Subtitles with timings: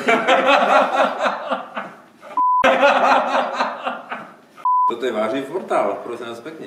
[4.90, 6.66] Toto je vážny portál, prosím vás pekne.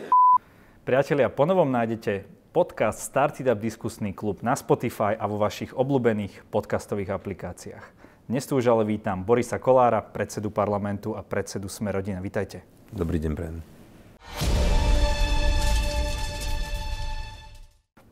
[0.84, 2.24] Priatelia, ponovom nájdete
[2.54, 7.86] podcast Started Up Diskusný klub na Spotify a vo vašich obľúbených podcastových aplikáciách.
[8.30, 12.22] Dnes tu už ale vítam Borisa Kolára, predsedu parlamentu a predsedu Smerodina.
[12.22, 12.62] Vítajte.
[12.94, 13.58] Dobrý deň, prejem.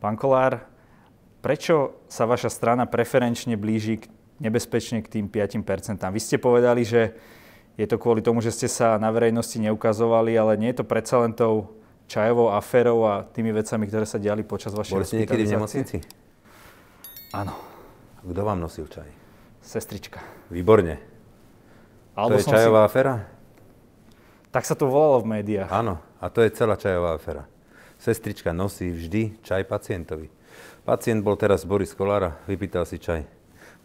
[0.02, 0.66] Pán Kolár,
[1.46, 4.10] prečo sa vaša strana preferenčne blíži k,
[4.42, 6.02] nebezpečne k tým 5%?
[6.10, 7.14] Vy ste povedali, že
[7.78, 11.22] je to kvôli tomu, že ste sa na verejnosti neukazovali, ale nie je to predsa
[11.22, 11.78] len tou
[12.10, 15.98] čajovou aférou a tými vecami, ktoré sa diali počas vašej Boli ste niekedy v nemocnici?
[17.32, 17.56] Áno.
[18.22, 19.08] Kto vám nosil čaj?
[19.64, 20.20] Sestrička.
[20.52, 21.00] Výborne.
[22.12, 22.88] Alebo to je čajová si...
[22.92, 23.14] aféra?
[24.52, 25.72] Tak sa to volalo v médiách.
[25.72, 27.48] Áno, a to je celá čajová aféra.
[27.96, 30.28] Sestrička nosí vždy čaj pacientovi.
[30.84, 33.41] Pacient bol teraz Boris Kolára, vypýtal si čaj.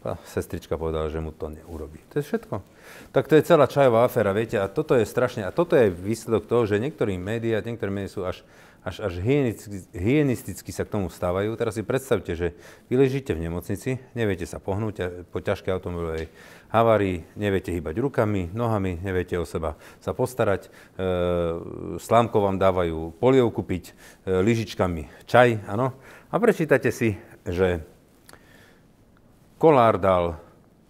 [0.06, 1.98] A sestrička povedala, že mu to neurobí.
[2.14, 2.62] To je všetko.
[3.10, 6.46] Tak to je celá čajová aféra, viete, a toto je strašne, a toto je výsledok
[6.46, 8.46] toho, že niektorí médiá, niektoré médiá sú až,
[8.86, 11.58] až, až hygienisticky, hygienisticky sa k tomu stávajú.
[11.58, 12.54] Teraz si predstavte, že
[12.86, 16.30] vy ležíte v nemocnici, neviete sa pohnúť po ťažkej automobilovej
[16.70, 21.08] havárii, neviete hýbať rukami, nohami, neviete o seba sa postarať, e,
[21.98, 25.98] slámko vám dávajú polievku piť, e, lyžičkami čaj, áno.
[26.30, 27.82] A prečítate si, že
[29.56, 30.36] Kolár dal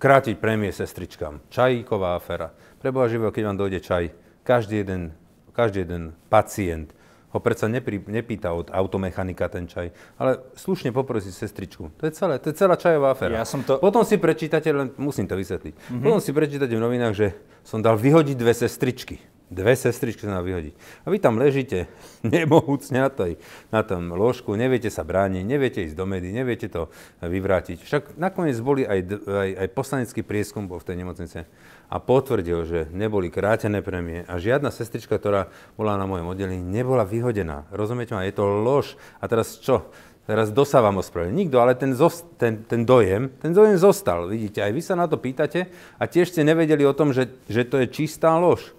[0.02, 1.38] krátiť prémie sestričkám.
[1.54, 2.50] Čajíková aféra.
[2.82, 4.10] Preboha živého, keď vám dojde čaj,
[4.42, 5.14] každý jeden,
[5.54, 6.90] každý jeden pacient
[7.30, 11.94] ho predsa neprí, nepýta od automechanika ten čaj, ale slušne poprosí sestričku.
[11.94, 13.38] To je celé, to je celá čajová aféra.
[13.38, 13.78] Ja som to...
[13.78, 16.02] Potom si prečítate, len musím to vysvetliť, mm-hmm.
[16.02, 19.20] potom si prečítate v novinách, že som dal vyhodiť dve sestričky.
[19.46, 20.74] Dve sestričky sa vyhodiť.
[21.06, 21.86] A vy tam ležíte
[22.26, 23.38] nemohúcne na, tej,
[23.70, 26.90] na tom ložku, neviete sa brániť, neviete ísť do médií, neviete to
[27.22, 27.78] vyvrátiť.
[27.86, 31.38] Však nakoniec boli aj, aj, aj poslanecký prieskum bol v tej nemocnice
[31.86, 35.46] a potvrdil, že neboli krátené premie a žiadna sestrička, ktorá
[35.78, 37.70] bola na mojom oddelení, nebola vyhodená.
[37.70, 38.26] Rozumiete ma?
[38.26, 38.98] Je to lož.
[39.22, 39.86] A teraz čo?
[40.26, 41.46] Teraz vám ospravedlní?
[41.46, 44.26] Nikto, ale ten, zost, ten, ten dojem, ten dojem zostal.
[44.26, 47.62] Vidíte, aj vy sa na to pýtate a tiež ste nevedeli o tom, že, že
[47.62, 48.74] to je čistá lož.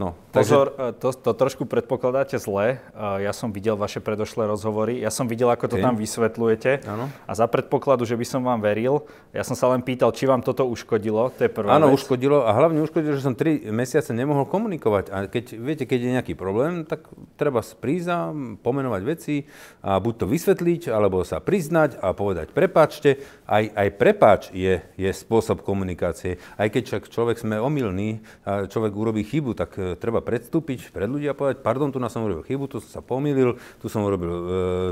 [0.00, 0.98] No, Pozor, takže...
[1.04, 2.80] to, to trošku predpokladáte zle.
[2.96, 5.84] Ja som videl vaše predošlé rozhovory, ja som videl, ako to okay.
[5.84, 6.70] tam vysvetľujete.
[6.88, 7.12] Ano.
[7.28, 9.04] A za predpokladu, že by som vám veril,
[9.36, 12.50] ja som sa len pýtal, či vám toto uškodilo, to je prvá Áno, uškodilo a
[12.56, 15.12] hlavne uškodilo, že som 3 mesiace nemohol komunikovať.
[15.12, 17.04] A keď, viete, keď je nejaký problém, tak
[17.36, 18.32] treba prísť a
[18.64, 19.44] pomenovať veci
[19.84, 23.20] a buď to vysvetliť, alebo sa priznať a povedať prepáčte.
[23.44, 26.40] Aj, aj prepáč je, je spôsob komunikácie.
[26.56, 31.38] Aj keď však človek sme omylný, človek urobí chybu, tak treba predstúpiť pred ľudia a
[31.38, 34.42] povedať, pardon, tu som urobil chybu, tu som sa pomýlil, tu som urobil e,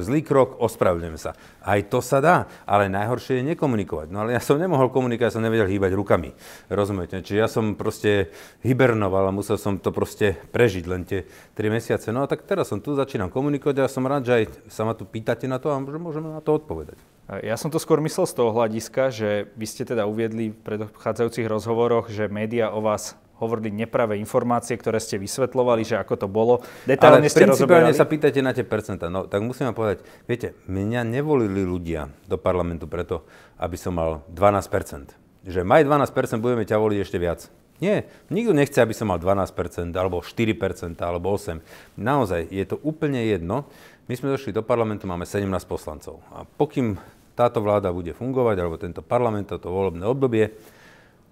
[0.04, 1.32] zlý krok, ospravedlňujem sa.
[1.60, 4.08] Aj to sa dá, ale najhoršie je nekomunikovať.
[4.12, 6.30] No ale ja som nemohol komunikovať, ja som nevedel hýbať rukami.
[6.70, 7.20] Rozumiete?
[7.20, 8.32] Čiže ja som proste
[8.64, 11.26] hibernoval a musel som to proste prežiť len tie
[11.56, 12.10] 3 mesiace.
[12.10, 14.92] No a tak teraz som tu, začínam komunikovať a som rád, že aj sa ma
[14.92, 16.98] tu pýtate na to a že môžeme na to odpovedať.
[17.46, 21.46] Ja som to skôr myslel z toho hľadiska, že vy ste teda uviedli v predchádzajúcich
[21.46, 26.60] rozhovoroch, že médiá o vás hovorili nepravé informácie, ktoré ste vysvetlovali, že ako to bolo.
[26.84, 27.96] Detálne Ale ste rozoberali...
[27.96, 29.08] sa pýtate na tie percentá.
[29.08, 33.24] No, tak musím vám povedať, viete, mňa nevolili ľudia do parlamentu preto,
[33.56, 35.16] aby som mal 12%.
[35.48, 37.48] Že maj 12%, budeme ťa voliť ešte viac.
[37.80, 41.64] Nie, nikto nechce, aby som mal 12%, alebo 4%, alebo 8%.
[41.96, 43.64] Naozaj, je to úplne jedno.
[44.04, 46.20] My sme došli do parlamentu, máme 17 poslancov.
[46.28, 47.00] A pokým
[47.32, 50.52] táto vláda bude fungovať, alebo tento parlament, toto volebné obdobie,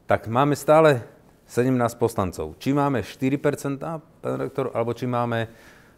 [0.09, 1.05] tak máme stále
[1.49, 2.61] 17 poslancov.
[2.61, 3.81] Či máme 4%,
[4.21, 5.49] pán rektor, alebo či máme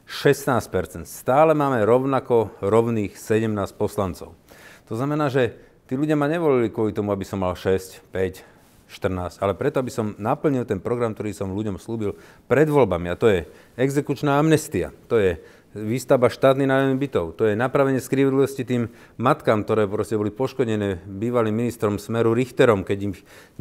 [0.07, 1.07] 16%.
[1.07, 4.39] Stále máme rovnako rovných 17 poslancov.
[4.87, 5.59] To znamená, že
[5.91, 8.47] tí ľudia ma nevolili kvôli tomu, aby som mal 6, 5,
[8.91, 12.19] 14, ale preto, aby som naplnil ten program, ktorý som ľuďom slúbil
[12.51, 13.07] pred voľbami.
[13.11, 13.47] A to je
[13.79, 14.91] exekučná amnestia.
[15.07, 15.39] To je
[15.71, 17.39] výstavba štátnych nájomných bytov.
[17.39, 18.91] To je napravenie skrivedlivosti tým
[19.23, 23.13] matkám, ktoré proste boli poškodené bývalým ministrom Smeru Richterom, keď im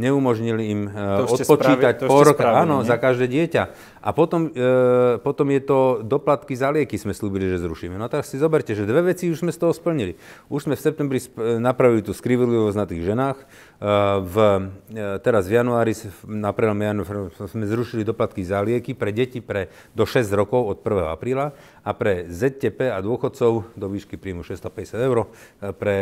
[0.02, 3.64] neumožnili im to odpočítať spravi, pol roka áno, za každé dieťa.
[4.02, 7.94] A potom, e, potom je to doplatky za lieky sme slúbili, že zrušíme.
[7.94, 10.18] No tak si zoberte, že dve veci už sme z toho splnili.
[10.50, 11.22] Už sme v septembri
[11.62, 13.38] napravili tú skrivedlivosť na tých ženách.
[13.38, 13.46] E,
[14.26, 14.36] v,
[14.98, 15.94] e, teraz v januári,
[16.26, 20.78] na prelom januári sme zrušili doplatky za lieky pre deti pre, do 6 rokov od
[20.82, 21.14] 1.
[21.14, 21.54] apríla.
[21.84, 25.32] A pre ZTP a dôchodcov do výšky príjmu 650 eur
[25.80, 25.98] pre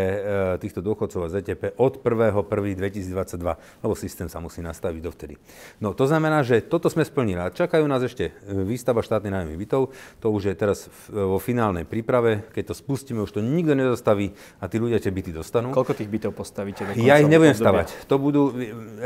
[0.58, 5.36] týchto dôchodcov a ZTP od 1.1.2022, lebo systém sa musí nastaviť dovtedy.
[5.82, 7.40] No to znamená, že toto sme splnili.
[7.42, 9.94] A čakajú nás ešte výstava štátnej nájomných bytov.
[10.22, 12.48] To už je teraz vo finálnej príprave.
[12.54, 15.76] Keď to spustíme, už to nikto nezastaví a tí ľudia tie byty dostanú.
[15.76, 16.84] Koľko tých bytov postavíte?
[16.98, 18.10] Ja ich nebudem stavať.
[18.10, 18.56] To budú,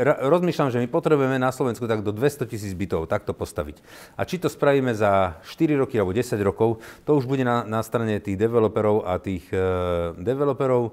[0.02, 3.82] rozmýšľam, že my potrebujeme na Slovensku tak do 200 tisíc bytov takto postaviť.
[4.16, 6.61] A či to spravíme za 4 roky alebo 10 rokov,
[7.06, 10.92] to už bude na, na strane tých developerov a tých uh, developerov uh,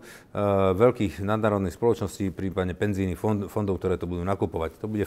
[0.75, 4.81] veľkých nadnárodných spoločností, prípadne penzijných fond, fondov, ktoré to budú nakupovať.
[4.81, 5.05] To bude,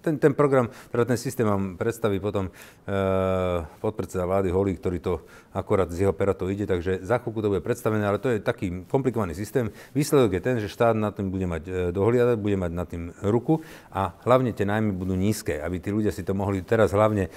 [0.00, 5.14] ten, ten program, teda ten systém vám predstaví potom uh, podpredseda vlády Holý, ktorý to
[5.52, 8.38] akorát z jeho pera to ide, takže za chvíľku to bude predstavené, ale to je
[8.38, 9.72] taký komplikovaný systém.
[9.92, 13.10] Výsledok je ten, že štát na tým bude mať e, dohliadať, bude mať nad tým
[13.26, 13.60] ruku
[13.90, 17.30] a hlavne tie nájmy budú nízke, aby tí ľudia si to mohli teraz hlavne e,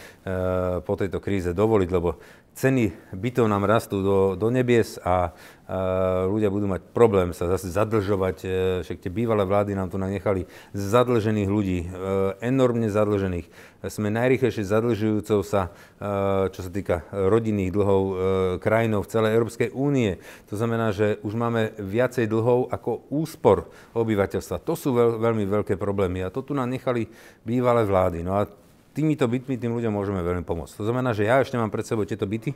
[0.85, 2.21] po tejto kríze dovoliť, lebo
[2.51, 5.18] ceny bytov nám rastú do, do nebies a, a
[6.27, 8.38] ľudia budú mať problém sa zase zadlžovať.
[8.44, 8.48] E,
[8.83, 10.44] však tie bývalé vlády nám tu nechali
[10.75, 11.88] zadlžených ľudí, e,
[12.44, 13.48] enormne zadlžených.
[13.88, 18.03] Sme najrychlejšie zadlžujúcou sa, e, čo sa týka rodinných dlhov,
[18.59, 20.19] krajinou v celej Európskej únie.
[20.51, 24.62] To znamená, že už máme viacej dlhov ako úspor obyvateľstva.
[24.68, 27.07] To sú veľ, veľmi veľké problémy a to tu nám nechali
[27.47, 28.21] bývalé vlády.
[28.27, 28.60] No a
[28.91, 30.75] týmito bytmi tým ľuďom môžeme veľmi pomôcť.
[30.79, 32.51] To znamená, že ja ešte mám pred sebou tieto byty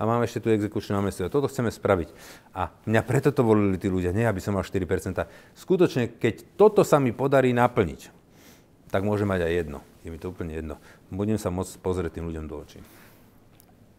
[0.00, 1.28] a mám ešte tu exekučné námestie.
[1.28, 2.08] Toto chceme spraviť.
[2.56, 4.80] A mňa preto to volili tí ľudia, nie aby som mal 4%.
[5.56, 8.08] Skutočne, keď toto sa mi podarí naplniť,
[8.88, 9.78] tak môže mať aj jedno.
[10.06, 10.80] Je mi to úplne jedno.
[11.12, 12.80] Budem sa môcť pozrieť tým ľuďom do očí.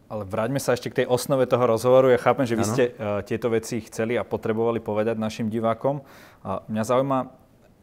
[0.06, 2.14] Ale vráťme sa ešte k tej osnove toho rozhovoru.
[2.14, 2.70] Ja chápem, že vy ano.
[2.70, 5.98] ste uh, tieto veci chceli a potrebovali povedať našim divákom.
[5.98, 7.18] Uh, mňa zaujíma,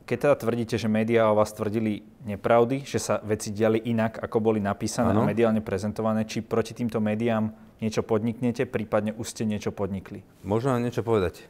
[0.03, 4.43] keď teda tvrdíte, že médiá o vás tvrdili nepravdy, že sa veci diali inak, ako
[4.43, 5.23] boli napísané ano.
[5.23, 10.23] a mediálne prezentované, či proti týmto médiám niečo podniknete, prípadne už ste niečo podnikli?
[10.43, 11.47] Možno niečo povedať.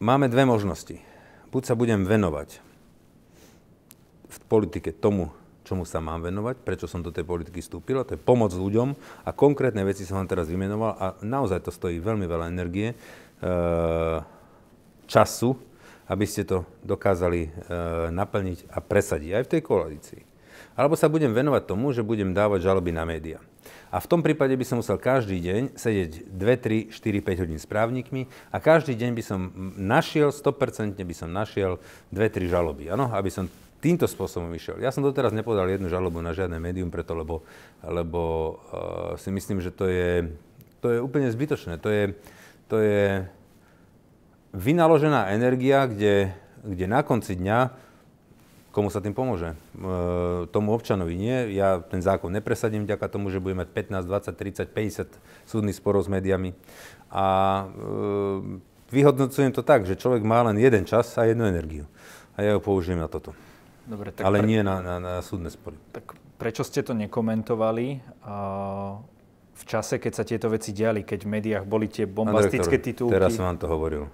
[0.00, 1.00] Máme dve možnosti.
[1.48, 2.60] Buď sa budem venovať
[4.30, 5.32] v politike tomu,
[5.64, 8.96] čomu sa mám venovať, prečo som do tej politiky vstúpil, to je pomoc ľuďom
[9.26, 12.96] a konkrétne veci som vám teraz vymenoval a naozaj to stojí veľmi veľa energie, e,
[15.10, 15.69] času,
[16.10, 17.50] aby ste to dokázali e,
[18.10, 20.22] naplniť a presadiť aj v tej koalícii.
[20.74, 23.38] Alebo sa budem venovať tomu, že budem dávať žaloby na médiá.
[23.90, 27.58] A v tom prípade by som musel každý deň sedieť 2, 3, 4, 5 hodín
[27.58, 29.40] s právnikmi a každý deň by som
[29.78, 31.78] našiel, 100% by som našiel
[32.14, 32.90] 2-3 žaloby.
[32.90, 33.50] Áno, aby som
[33.82, 34.78] týmto spôsobom išiel.
[34.78, 37.42] Ja som doteraz nepodal jednu žalobu na žiadne médium, preto lebo,
[37.82, 40.30] lebo uh, si myslím, že to je,
[40.84, 41.80] to je úplne zbytočné.
[41.82, 42.04] To je,
[42.68, 43.26] to je
[44.50, 46.34] vynaložená energia, kde,
[46.66, 47.90] kde na konci dňa
[48.70, 49.54] komu sa tým pomôže?
[49.54, 49.56] E,
[50.54, 51.58] tomu občanovi nie.
[51.58, 56.06] Ja ten zákon nepresadím vďaka tomu, že budeme mať 15, 20, 30, 50 súdnych sporov
[56.06, 56.54] s médiami.
[57.10, 57.26] A
[57.66, 58.62] e,
[58.94, 61.84] vyhodnocujem to tak, že človek má len jeden čas a jednu energiu.
[62.38, 63.34] A ja ju použijem na toto.
[63.90, 64.46] Dobre, tak Ale pre...
[64.46, 65.74] nie na, na, na súdne spory.
[65.90, 67.98] Tak prečo ste to nekomentovali?
[68.22, 69.02] Uh,
[69.50, 73.18] v čase, keď sa tieto veci diali, keď v médiách boli tie bombastické titulky.
[73.18, 74.06] Teraz som vám to hovoril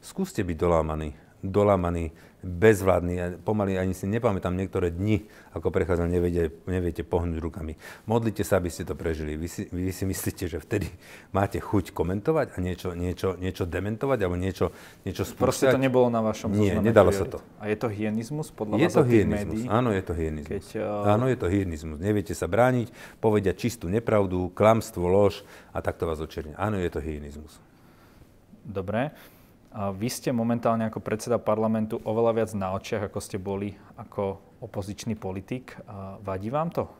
[0.00, 3.44] skúste byť dolámaní, dolámaní, bezvládni.
[3.44, 7.76] Pomaly ani si nepamätám niektoré dni, ako prechádzal, neviete, neviete pohnúť rukami.
[8.08, 9.36] Modlite sa, aby ste to prežili.
[9.36, 10.88] Vy si, vy si myslíte, že vtedy
[11.36, 14.72] máte chuť komentovať a niečo, niečo, niečo dementovať alebo niečo,
[15.04, 15.44] niečo spúšťať?
[15.44, 17.28] Proste to nebolo na vašom Nie, nedalo priorit.
[17.28, 17.38] sa to.
[17.60, 19.60] A je to hyenizmus podľa je vás to hyenizmus.
[19.68, 20.48] Áno, je to hyenizmus.
[20.48, 21.12] Keď, uh...
[21.12, 21.98] Áno, je to hyenizmus.
[22.00, 22.88] Neviete sa brániť,
[23.20, 25.44] povedia čistú nepravdu, klamstvo, lož
[25.76, 26.56] a takto vás očernia.
[26.56, 27.60] Áno, je to hyenizmus.
[28.64, 29.12] Dobre.
[29.70, 35.14] Vy ste momentálne ako predseda parlamentu oveľa viac na očiach, ako ste boli ako opozičný
[35.14, 35.78] politik.
[36.26, 36.90] Vadí vám to?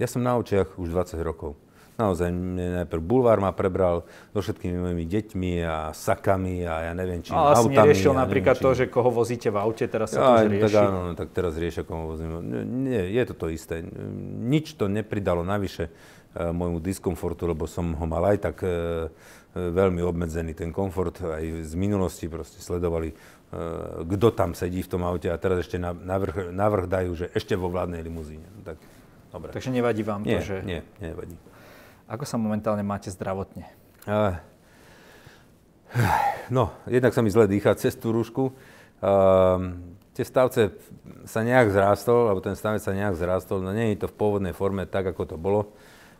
[0.00, 1.60] Ja som na očiach už 20 rokov.
[1.94, 4.02] Naozaj, mne najprv bulvár ma prebral
[4.34, 7.78] so všetkými mojimi deťmi a sakami a ja neviem, či Ale autami.
[7.78, 8.62] Ale neriešil napríklad či...
[8.66, 10.64] to, že koho vozíte v aute, teraz sa ja, to rieši?
[10.66, 12.42] Tak áno, no, tak teraz riešia, koho vozím.
[12.82, 13.86] Nie, je to to isté.
[14.42, 15.90] Nič to nepridalo navyše e,
[16.50, 19.14] môjmu diskomfortu, lebo som ho mal aj tak e,
[19.54, 21.22] veľmi obmedzený ten komfort.
[21.22, 23.16] Aj z minulosti proste sledovali, eh,
[24.02, 27.70] kto tam sedí v tom aute a teraz ešte navrh, navrh dajú, že ešte vo
[27.70, 28.46] vládnej limuzíne.
[28.50, 28.78] No tak,
[29.30, 29.54] dobre.
[29.54, 30.56] Takže nevadí vám nie, to, že...
[30.66, 31.38] Nie, nevadí.
[32.10, 33.64] Ako sa momentálne máte zdravotne?
[36.50, 38.52] No, jednak sa mi zle dýcha cez tú rúšku.
[39.00, 39.78] Uh,
[40.12, 40.74] tie stavce
[41.24, 44.52] sa nejak zrástol, alebo ten stavec sa nejak zrástol, no nie je to v pôvodnej
[44.52, 45.72] forme tak, ako to bolo.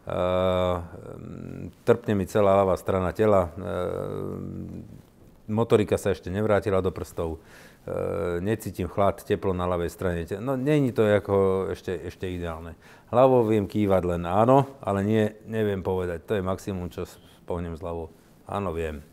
[0.04, 4.84] Ehm, trpne mi celá ľavá strana tela, ehm,
[5.48, 7.40] motorika sa ešte nevrátila do prstov,
[8.40, 10.24] necítim chlad, teplo na ľavej strane.
[10.40, 12.80] No není to ako ešte, ešte ideálne.
[13.12, 16.24] Hlavou viem kývať len áno, ale nie, neviem povedať.
[16.24, 17.04] To je maximum, čo
[17.44, 18.08] spohnem z hlavou.
[18.48, 19.04] Áno, viem.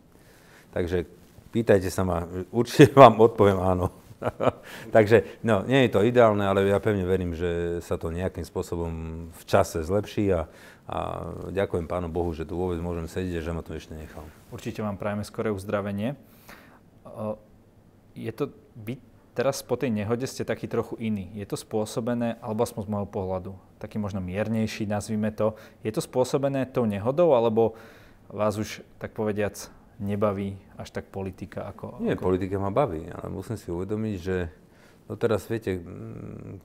[0.71, 1.03] Takže
[1.51, 2.23] pýtajte sa ma,
[2.55, 3.91] určite vám odpoviem áno.
[4.95, 8.93] Takže no, nie je to ideálne, ale ja pevne verím, že sa to nejakým spôsobom
[9.33, 10.47] v čase zlepší a,
[10.89, 14.25] a ďakujem Pánu Bohu, že tu vôbec môžem sedieť a že ma to ešte nechal.
[14.49, 16.17] Určite vám prajeme skoré uzdravenie.
[18.17, 18.99] Je to, vy
[19.31, 21.31] teraz po tej nehode ste taký trochu iný.
[21.31, 25.55] Je to spôsobené, alebo aspoň z môjho pohľadu, taký možno miernejší, nazvime to.
[25.85, 27.79] Je to spôsobené tou nehodou, alebo
[28.27, 29.55] vás už, tak povediac,
[30.01, 32.01] nebaví až tak politika ako...
[32.03, 32.33] Nie, ako...
[32.33, 34.49] politika ma baví, ale musím si uvedomiť, že
[35.07, 35.79] no teraz viete,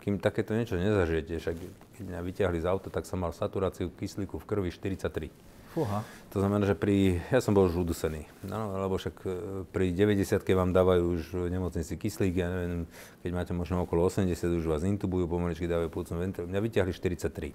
[0.01, 1.57] kým takéto niečo nezažijete, však
[1.97, 5.33] keď mňa vyťahli z auta, tak som mal saturáciu kyslíku v krvi 43.
[5.77, 6.01] Fúha.
[6.33, 9.29] To znamená, že pri, ja som bol už udusený, no, lebo však e,
[9.69, 12.89] pri 90 vám dávajú už v nemocnici kyslík, ja neviem,
[13.21, 16.49] keď máte možno okolo 80, už vás intubujú, pomaličky dávajú púcnu ventilu.
[16.49, 17.53] Mňa vyťahli 43.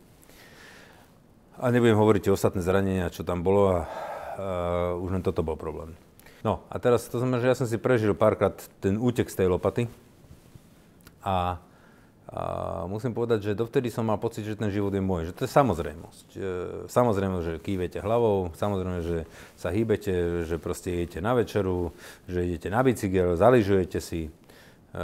[1.62, 5.58] A nebudem hovoriť o ostatné zranenia, čo tam bolo a uh, už len toto bol
[5.58, 5.98] problém.
[6.42, 9.48] No a teraz to znamená, že ja som si prežil párkrát ten útek z tej
[9.50, 9.86] lopaty
[11.22, 11.62] a,
[12.32, 12.44] a
[12.88, 15.52] musím povedať, že dovtedy som mal pocit, že ten život je môj, že to je
[15.52, 16.28] samozrejmosť.
[16.88, 19.28] Samozrejme, že kývete hlavou, samozrejme, že
[19.60, 21.92] sa hýbete, že proste idete na večeru,
[22.32, 25.00] že idete na bicykel, zaližujete si, e,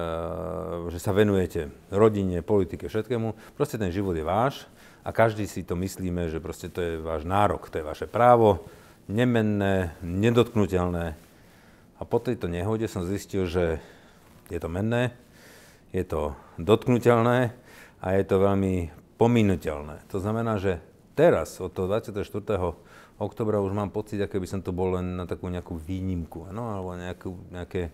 [0.88, 3.60] že sa venujete rodine, politike, všetkému.
[3.60, 4.64] Proste ten život je váš
[5.04, 8.64] a každý si to myslíme, že proste to je váš nárok, to je vaše právo,
[9.12, 11.20] nemenné, nedotknutelné.
[12.00, 13.84] A po tejto nehode som zistil, že
[14.48, 15.12] je to menné,
[15.92, 17.54] je to dotknutelné
[18.02, 20.06] a je to veľmi pominuteľné.
[20.14, 20.80] To znamená, že
[21.18, 22.22] teraz, od toho 24.
[23.18, 26.70] oktobra, už mám pocit, ako by som to bol len na takú nejakú výnimku, no,
[26.70, 27.90] alebo nejakú, nejaké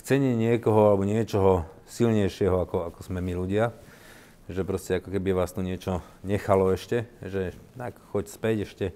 [0.00, 3.74] chcenie niekoho alebo niečoho silnejšieho, ako, ako sme my ľudia.
[4.48, 8.86] Že proste ako keby vás tu niečo nechalo ešte, že tak choď späť ešte,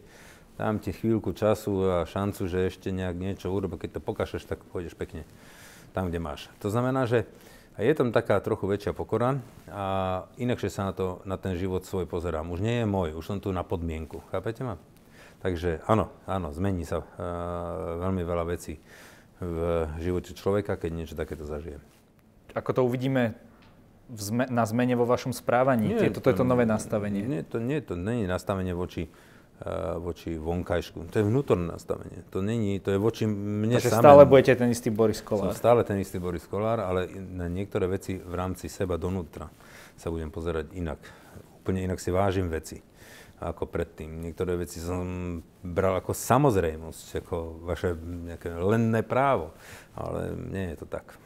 [0.56, 3.76] dám ti chvíľku času a šancu, že ešte nejak niečo urobi.
[3.76, 5.28] Keď to pokašeš, tak pôjdeš pekne
[5.92, 6.48] tam, kde máš.
[6.64, 7.28] To znamená, že
[7.80, 9.40] je tam taká trochu väčšia pokora
[9.72, 9.84] a
[10.36, 12.52] inakšie sa na, to, na ten život svoj pozerám.
[12.52, 14.20] Už nie je môj, už som tu na podmienku.
[14.28, 14.76] Chápete ma?
[15.40, 17.06] Takže áno, áno, zmení sa uh,
[17.98, 18.78] veľmi veľa vecí
[19.42, 21.82] v živote človeka, keď niečo takéto zažije.
[22.54, 23.34] Ako to uvidíme
[24.14, 25.90] zme- na zmene vo vašom správaní?
[25.90, 27.26] Nie, toto je to nové nastavenie.
[27.26, 29.10] Nie, to nie, to nie je nastavenie voči
[30.02, 31.06] voči vonkajšku.
[31.14, 32.26] To je vnútorné nastavenie.
[32.34, 34.02] To není, to je voči mne Takže samém.
[34.02, 35.54] stále budete ten istý Boris Kolár.
[35.54, 39.46] Som stále ten istý Boris Kolár, ale na niektoré veci v rámci seba donútra
[39.94, 40.98] sa budem pozerať inak.
[41.62, 42.82] Úplne inak si vážim veci
[43.42, 44.22] ako predtým.
[44.22, 49.50] Niektoré veci som bral ako samozrejmosť, ako vaše nejaké lenné právo,
[49.98, 51.18] ale nie je to tak.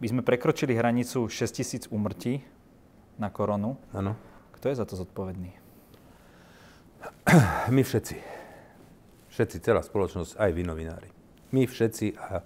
[0.00, 2.44] My sme prekročili hranicu 6000 úmrtí
[3.16, 3.80] na koronu.
[3.96, 4.18] Áno.
[4.58, 5.61] Kto je za to zodpovedný?
[7.74, 8.16] My všetci.
[9.32, 11.08] Všetci, celá spoločnosť, aj vy novinári.
[11.56, 12.44] My všetci a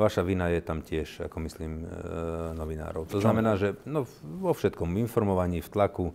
[0.00, 1.88] Vaša vina je tam tiež, ako myslím, e,
[2.56, 3.04] novinárov.
[3.12, 6.14] To znamená, že no, vo všetkom informovaní, v tlaku, e,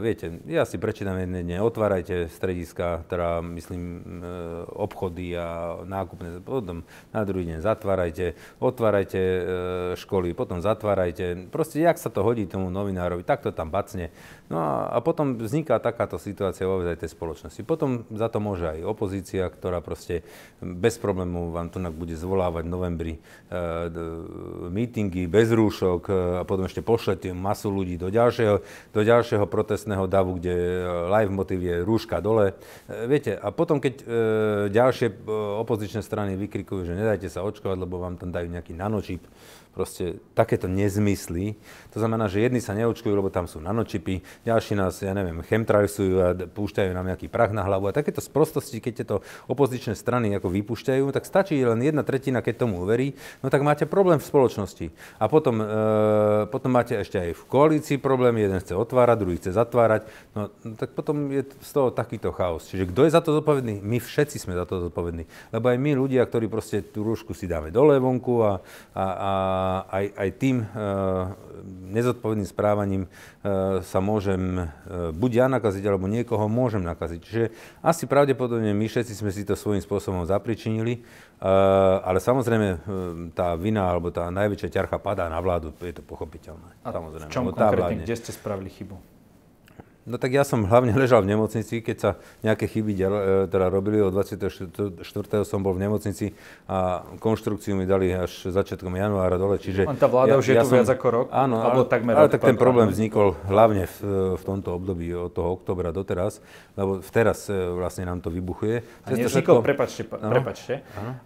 [0.00, 4.00] viete, ja si prečítam jedné dne, otvárajte strediska, teda myslím e,
[4.72, 9.20] obchody a nákupné, potom na druhý deň zatvárajte, otvárajte
[10.00, 11.52] školy, potom zatvárajte.
[11.52, 14.08] Proste, jak sa to hodí tomu novinárovi, tak to tam bacne.
[14.48, 17.60] No a, a potom vzniká takáto situácia vo tej spoločnosti.
[17.68, 20.24] Potom za to môže aj opozícia, ktorá proste
[20.62, 26.84] bez problémov vám tu bude zvolávať novembri uh, mítingy bez rúšok uh, a potom ešte
[26.84, 28.56] pošlete masu ľudí do ďalšieho,
[28.92, 32.54] do ďalšieho protestného davu, kde uh, live motiv je rúška dole.
[32.86, 33.94] Viete, a potom keď
[34.70, 35.26] ďalšie
[35.62, 39.22] opozičné strany vykrikujú, že nedajte sa očkovať, lebo vám tam dajú nejaký nanočip,
[39.70, 41.54] proste takéto nezmysly.
[41.94, 46.14] To znamená, že jedni sa neočkujú, lebo tam sú nanočipy, ďalší nás, ja neviem, chemtrajsujú
[46.18, 47.90] a púšťajú nám nejaký prach na hlavu.
[47.90, 52.66] A takéto sprostosti, keď tieto opozičné strany ako vypúšťajú, tak stačí len jedna tretina, keď
[52.66, 54.86] tomu uverí, no tak máte problém v spoločnosti.
[55.22, 55.66] A potom, e,
[56.50, 60.74] potom máte ešte aj v koalícii problém, jeden chce otvárať, druhý chce zatvárať, no, no
[60.74, 62.66] tak potom je z toho takýto chaos.
[62.66, 63.78] Čiže kto je za to zodpovedný?
[63.82, 65.24] My všetci sme za to zodpovední.
[65.54, 68.52] Lebo aj my ľudia, ktorí proste tú rúšku si dáme dole vonku a,
[68.94, 69.32] a, a
[69.88, 70.66] aj, aj tým e,
[71.92, 73.08] nezodpovedným správaním e,
[73.84, 74.64] sa môžem e,
[75.12, 77.20] buď ja nakaziť, alebo niekoho môžem nakaziť.
[77.20, 77.44] Čiže
[77.84, 81.02] asi pravdepodobne my všetci sme si to svojím spôsobom zapričinili,
[82.04, 82.84] ale samozrejme
[83.32, 86.84] tá vina alebo tá najväčšia ťarcha padá na vládu, je to pochopiteľné.
[86.84, 87.32] A samozrejme.
[87.32, 89.19] v čom konkrétne, kde ste spravili chybu?
[90.10, 92.10] No tak ja som hlavne ležal v nemocnici, keď sa
[92.42, 93.06] nejaké chyby e,
[93.46, 94.02] teda robili.
[94.02, 94.98] Od 24.
[95.46, 96.34] som bol v nemocnici
[96.66, 99.62] a konštrukciu mi dali až začiatkom januára dole.
[99.62, 101.26] Čiže tá vláda ja, už je ja tu som, viac ako rok?
[101.30, 103.96] Áno, ale, takmer ale tak ten problém vznikol hlavne v,
[104.34, 106.42] v tomto období od toho oktobra doteraz,
[106.74, 108.82] lebo teraz e, vlastne nám to vybuchuje.
[109.06, 109.62] A nevznikol, všetko...
[109.62, 110.30] prepačte, no?
[110.34, 110.74] prepačte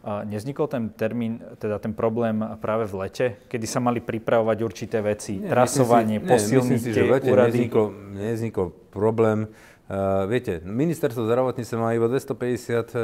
[0.05, 5.01] a nevznikol ten termín, teda ten problém práve v lete, kedy sa mali pripravovať určité
[5.01, 7.01] veci, nie, trasovanie, si, posilniť nie, si,
[7.33, 7.59] úrady?
[7.65, 9.49] Nevznikol, nevznikol problém
[9.85, 13.01] Uh, viete, ministerstvo zdravotníctva má iba 250 uh, e,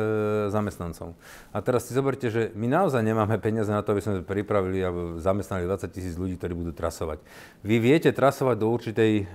[0.49, 1.13] zamestnancov.
[1.53, 5.21] A teraz si zoberte, že my naozaj nemáme peniaze na to, aby sme pripravili alebo
[5.21, 7.21] zamestnali 20 tisíc ľudí, ktorí budú trasovať.
[7.69, 9.27] Vy viete trasovať do určitej uh,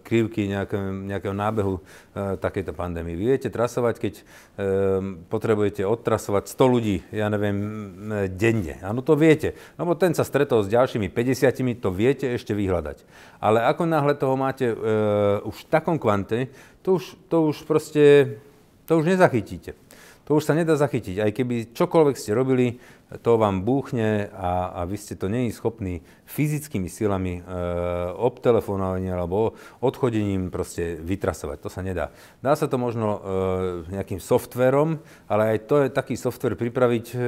[0.00, 1.84] krivky nejakého, nejakého nábehu
[2.18, 3.14] takejto pandémie.
[3.14, 4.14] Vy viete trasovať, keď
[5.30, 7.54] potrebujete odtrasovať 100 ľudí, ja neviem,
[8.34, 8.82] denne.
[8.82, 9.54] Áno, to viete.
[9.78, 13.06] Lebo ten sa stretol s ďalšími 50, to viete ešte vyhľadať.
[13.38, 14.66] Ale ako náhle toho máte
[15.46, 16.37] už v takom kvante,
[16.86, 18.38] to už, to už proste,
[18.86, 19.74] to už nezachytíte.
[20.28, 21.24] To už sa nedá zachytiť.
[21.24, 22.76] Aj keby čokoľvek ste robili,
[23.24, 27.42] to vám búchne a, a vy ste to není schopní fyzickými silami e,
[28.20, 31.56] obtelefonovaním alebo odchodením proste vytrasovať.
[31.64, 32.12] To sa nedá.
[32.44, 33.20] Dá sa to možno e,
[33.96, 37.18] nejakým softverom, ale aj to je taký software pripraviť e,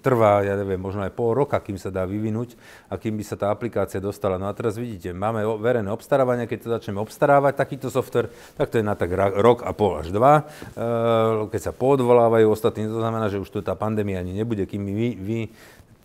[0.00, 2.56] trvá, ja neviem, možno aj pol roka, kým sa dá vyvinúť
[2.88, 4.40] a kým by sa tá aplikácia dostala.
[4.40, 8.80] No a teraz vidíte, máme verejné obstarávanie, keď to začneme obstarávať, takýto software, tak to
[8.80, 10.48] je na tak rok a pol až dva.
[10.72, 14.80] E, keď sa podvolávajú ostatní, to znamená, že už tu tá pandémia ani nebude, kým
[14.80, 15.40] my vy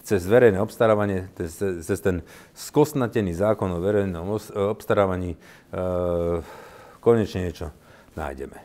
[0.04, 2.24] cez verejné obstarávanie, cez, cez ten
[2.56, 5.40] skosnatený zákon o verejnom obstarávaní e,
[7.04, 7.72] konečne niečo
[8.16, 8.58] nájdeme.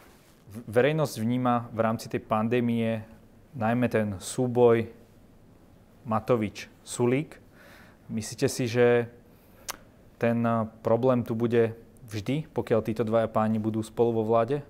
[0.71, 3.03] Verejnosť vníma v rámci tej pandémie
[3.59, 4.87] najmä ten súboj
[6.07, 7.39] Matovič-Sulík.
[8.11, 9.09] Myslíte si, že
[10.21, 10.47] ten
[10.85, 11.75] problém tu bude
[12.07, 14.63] vždy, pokiaľ títo dvaja páni budú spolu vo vláde?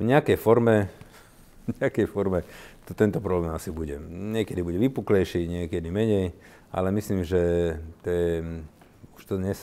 [0.00, 0.90] V nejakej forme,
[1.70, 2.42] v nejakej forme
[2.92, 3.96] tento problém asi bude.
[4.12, 6.36] Niekedy bude vypuklejší, niekedy menej,
[6.68, 7.40] ale myslím, že
[8.04, 8.32] to je,
[9.16, 9.56] už to dnes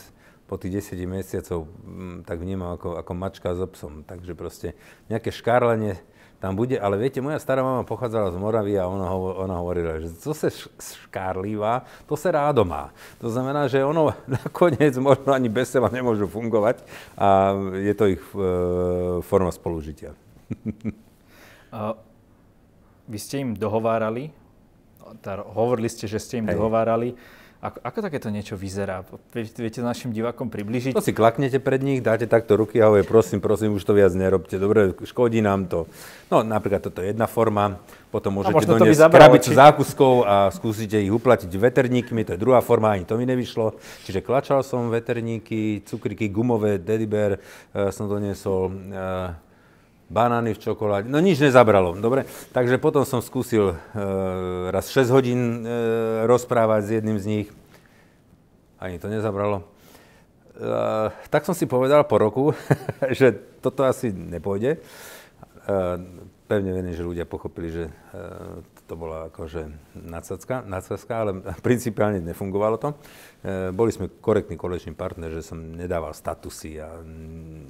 [0.50, 4.02] po tých 10 mesiacov mm, tak vnímam ako, ako mačka s obsom.
[4.02, 4.74] Takže proste
[5.06, 6.02] nejaké škárlenie
[6.42, 10.10] tam bude, ale viete, moja stará mama pochádzala z Moravy a ona, ona hovorila, že
[10.10, 10.50] to sa
[11.06, 12.90] škárlivá, to sa rádo má.
[13.22, 14.10] To znamená, že ono
[14.42, 16.82] nakoniec možno ani bez seba nemôžu fungovať
[17.14, 18.42] a je to ich e,
[19.22, 20.18] forma spolužitia.
[23.12, 24.32] vy ste im dohovárali,
[25.20, 26.56] tá, hovorili ste, že ste im Hej.
[26.56, 27.12] dohovárali.
[27.62, 29.06] Ako, ako takéto niečo vyzerá?
[29.30, 30.98] Viete, viete našim divákom približiť?
[30.98, 34.10] To si klaknete pred nich, dáte takto ruky a hovorí, prosím, prosím, už to viac
[34.18, 34.58] nerobte.
[34.58, 35.86] Dobre, škodí nám to.
[36.26, 37.78] No napríklad toto je jedna forma.
[38.10, 43.06] Potom môžete doniesť krabicu zákuskov a skúsite ich uplatiť veterníkmi, to je druhá forma, ani
[43.06, 43.78] to mi nevyšlo.
[44.10, 48.74] Čiže klačal som veterníky, cukriky, gumové, dediber uh, som doniesol.
[48.90, 49.51] Uh,
[50.12, 51.08] banány v čokoláde.
[51.08, 52.28] No nič nezabralo, dobre?
[52.52, 53.76] Takže potom som skúsil e,
[54.68, 55.72] raz 6 hodín e,
[56.28, 57.48] rozprávať s jedným z nich.
[58.76, 59.64] Ani to nezabralo.
[59.64, 59.66] E,
[61.32, 62.52] tak som si povedal po roku,
[63.18, 63.32] že
[63.64, 64.76] toto asi nepôjde.
[64.76, 64.78] E,
[66.44, 67.92] pevne verím, že ľudia pochopili, že e,
[68.86, 71.30] to bola akože nadsadzka, nadsadzka, ale
[71.66, 72.88] principiálne nefungovalo to.
[73.42, 77.00] E, boli sme korektní koleční partner, že som nedával statusy a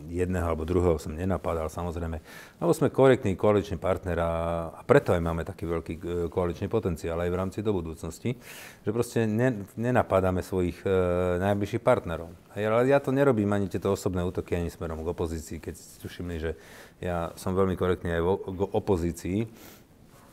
[0.09, 2.19] jedného alebo druhého som nenapadal samozrejme.
[2.59, 4.33] Lebo sme korektní koaličný partner a,
[4.73, 8.35] a preto aj máme taký veľký e, koaličný potenciál aj v rámci do budúcnosti,
[8.83, 10.91] že proste ne, nenapadáme svojich e,
[11.39, 12.33] najbližších partnerov.
[12.53, 16.37] Ale ja to nerobím ani tieto osobné útoky ani smerom k opozícii, keď ste všimli,
[16.37, 16.53] že
[17.01, 18.31] ja som veľmi korektný aj v,
[18.77, 19.39] opozícii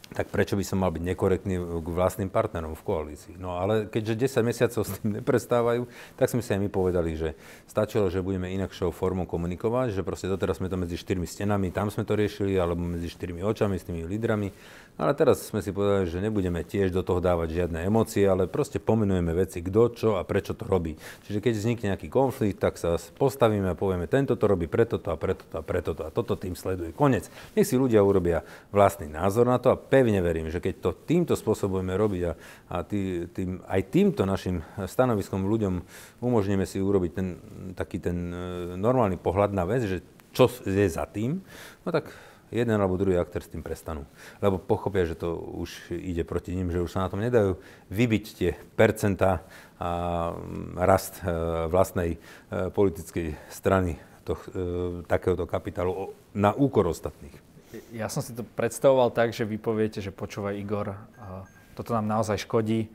[0.09, 3.37] tak prečo by som mal byť nekorektný k vlastným partnerom v koalícii?
[3.37, 5.85] No ale keďže 10 mesiacov s tým neprestávajú,
[6.17, 7.37] tak sme si aj my povedali, že
[7.69, 11.93] stačilo, že budeme inakšou formou komunikovať, že proste doteraz sme to medzi štyrmi stenami, tam
[11.93, 14.49] sme to riešili, alebo medzi štyrmi očami s tými lídrami.
[14.99, 18.83] Ale teraz sme si povedali, že nebudeme tiež do toho dávať žiadne emócie, ale proste
[18.83, 20.99] pomenujeme veci, kto, čo a prečo to robí.
[21.23, 25.15] Čiže keď vznikne nejaký konflikt, tak sa postavíme a povieme, tento to robí preto to
[25.15, 26.91] a preto to a preto to a toto tým sleduje.
[26.91, 27.31] Konec.
[27.55, 28.43] Nech si ľudia urobia
[28.75, 32.31] vlastný názor na to a pevne verím, že keď to týmto spôsobom budeme robiť a,
[32.67, 35.79] a tý, tým, aj týmto našim stanoviskom ľuďom
[36.19, 37.27] umožníme si urobiť ten,
[37.71, 40.03] taký ten e, normálny pohľad na vec, že
[40.35, 41.39] čo je za tým,
[41.87, 42.11] no tak
[42.49, 44.05] jeden alebo druhý aktér s tým prestanú.
[44.41, 47.57] Lebo pochopia, že to už ide proti ním, že už sa na tom nedajú
[47.89, 49.45] vybiť tie percentá
[49.79, 49.91] a
[50.75, 51.31] rast e,
[51.71, 52.19] vlastnej
[52.51, 53.95] e, politickej strany
[54.27, 57.31] to, e, takéhoto kapitálu na úkor ostatných.
[57.95, 60.97] Ja som si to predstavoval tak, že vy poviete, že počúvaj Igor,
[61.77, 62.89] toto nám naozaj škodí,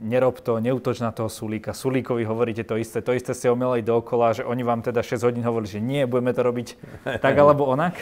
[0.00, 1.76] nerob to, neutoč na toho Sulíka.
[1.76, 5.44] Sulíkovi hovoríte to isté, to isté ste omelali dookola, že oni vám teda 6 hodín
[5.46, 6.68] hovorili, že nie, budeme to robiť
[7.24, 7.98] tak alebo onak.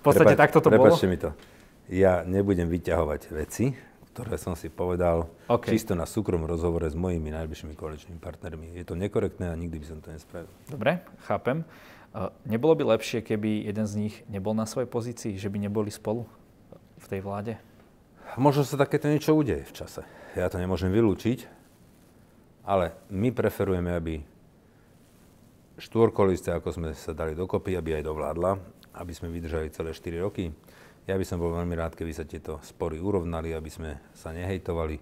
[0.00, 0.96] V podstate Prepa- takto to bolo?
[0.96, 1.36] mi to.
[1.92, 3.76] Ja nebudem vyťahovať veci,
[4.16, 5.76] ktoré som si povedal okay.
[5.76, 8.74] čisto na súkromnom rozhovore s mojimi najbližšími koaličnými partnermi.
[8.80, 10.50] Je to nekorektné a nikdy by som to nespravil.
[10.72, 11.68] Dobre, chápem.
[12.42, 16.26] Nebolo by lepšie, keby jeden z nich nebol na svojej pozícii, že by neboli spolu
[16.98, 17.54] v tej vláde?
[18.34, 20.02] Možno sa takéto niečo udeje v čase.
[20.34, 21.46] Ja to nemôžem vylúčiť,
[22.66, 24.22] ale my preferujeme, aby
[25.78, 28.50] štvorkoliste, ako sme sa dali dokopy, aby aj dovládla,
[28.96, 30.50] aby sme vydržali celé 4 roky.
[31.06, 34.98] Ja by som bol veľmi rád, keby sa tieto spory urovnali, aby sme sa nehejtovali.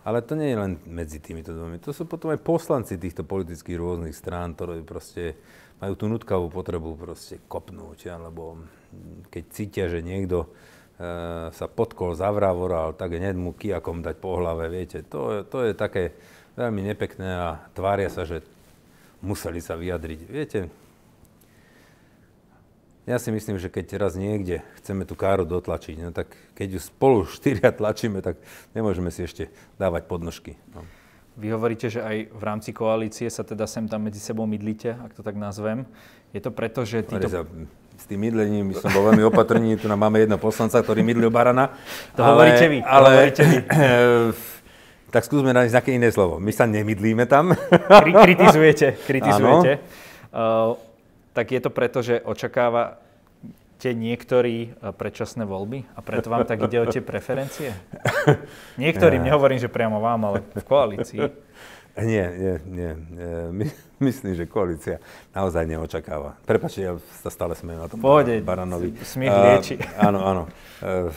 [0.00, 1.76] Ale to nie je len medzi týmito dvomi.
[1.84, 5.36] To sú potom aj poslanci týchto politických rôznych strán, ktorí proste
[5.80, 8.64] majú tú nutkavú potrebu proste kopnúť, alebo
[9.28, 10.48] keď cítia, že niekto e,
[11.52, 16.16] sa podkol, zavrávoral, tak hneď mu kijakom dať po hlave, viete, to, to je také
[16.56, 18.44] veľmi nepekné a tvária sa, že
[19.24, 20.20] museli sa vyjadriť.
[20.28, 20.68] Viete,
[23.08, 26.80] ja si myslím, že keď teraz niekde chceme tú káru dotlačiť, no tak keď ju
[26.80, 28.36] spolu štyria tlačíme, tak
[28.76, 29.48] nemôžeme si ešte
[29.80, 30.60] dávať podnožky.
[30.76, 30.84] No.
[31.40, 35.16] Vy hovoríte, že aj v rámci koalície sa teda sem tam medzi sebou mydlíte, ak
[35.16, 35.88] to tak nazvem.
[36.36, 37.26] Je to preto, že títo...
[37.30, 37.48] Sa,
[38.00, 39.76] s tým mydlením som bol veľmi opatrný.
[39.76, 41.76] Tu nám máme jedno poslanca, ktorý mydlí barana.
[42.16, 42.78] To ale, hovoríte vy.
[42.80, 43.56] Ale, hovoríte vy.
[45.12, 46.40] tak skúsme nájsť nejaké iné slovo.
[46.40, 47.52] My sa nemydlíme tam.
[48.00, 49.84] Kri- kritizujete, kritizujete.
[50.32, 50.80] Uh,
[51.32, 52.98] tak je to preto, že očakáva
[53.80, 57.72] tie niektorí e, predčasné voľby a preto vám tak ide o tie preferencie?
[58.82, 61.20] Niektorým, nehovorím, že priamo vám, ale v koalícii.
[61.98, 62.92] Nie, nie, nie.
[63.50, 63.66] My,
[63.98, 65.02] myslím, že koalícia
[65.34, 66.38] naozaj neočakáva.
[66.46, 68.94] Prepačte, ja sa stále smejem na tom Pohode, Baranovi.
[69.02, 69.74] Smiech lieči.
[69.76, 70.42] Uh, áno, áno.
[70.80, 71.10] Uh,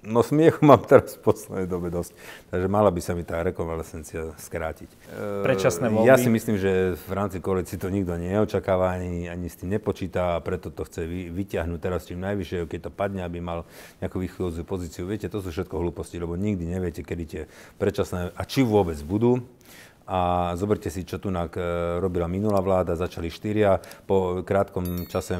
[0.00, 2.16] No smiechu mám teraz v poslednej dobe dosť,
[2.48, 4.88] takže mala by sa mi tá rekonvalescencia skrátiť.
[5.44, 6.08] Predčasné voľby?
[6.08, 10.40] Ja si myslím, že v rámci koalície to nikto neočakáva, ani, ani s tým nepočíta
[10.40, 13.68] a preto to chce vy, vyťahnuť teraz tým najvyššie, keď to padne, aby mal
[14.00, 15.04] nejakú východzú pozíciu.
[15.04, 17.42] Viete, to sú všetko hlúposti, lebo nikdy neviete, kedy tie
[17.76, 19.44] predčasné, a či vôbec budú.
[20.10, 21.38] A zoberte si, čo tu e,
[22.02, 23.78] robila minulá vláda, začali štyria,
[24.10, 25.38] po krátkom čase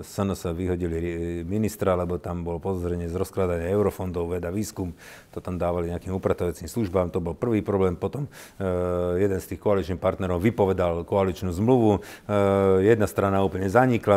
[0.00, 1.00] SNS vyhodili
[1.44, 4.96] ministra, lebo tam bolo pozrenie z rozkladania eurofondov, veda, výskum,
[5.28, 7.92] to tam dávali nejakým upratovacím službám, to bol prvý problém.
[7.92, 8.30] Potom e,
[9.20, 14.16] jeden z tých koaličných partnerov vypovedal koaličnú zmluvu, e, jedna strana úplne zanikla,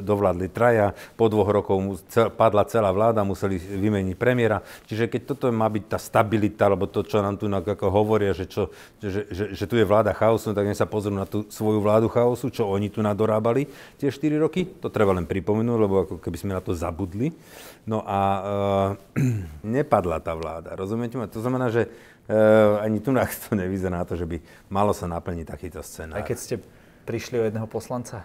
[0.00, 2.00] dovládli traja, po dvoch rokov
[2.32, 4.64] padla celá vláda, museli vymeniť premiéra.
[4.88, 8.48] Čiže keď toto má byť tá stabilita, alebo to, čo nám tu ako hovoria, že
[8.48, 11.82] čo, že, že, že tu je vláda chaosu, tak nech sa pozrú na tú svoju
[11.82, 13.66] vládu chaosu, čo oni tu nadorábali
[13.98, 14.62] tie 4 roky.
[14.78, 17.34] To treba len pripomenúť, lebo ako keby sme na to zabudli.
[17.82, 19.20] No a uh,
[19.66, 21.26] nepadla tá vláda, rozumiete ma?
[21.26, 23.10] To znamená, že uh, ani tu
[23.50, 24.38] to nevyzerá na to, že by
[24.70, 26.22] malo sa naplniť takýto scenár.
[26.22, 26.54] Aj keď ste
[27.02, 28.22] prišli o jedného poslanca?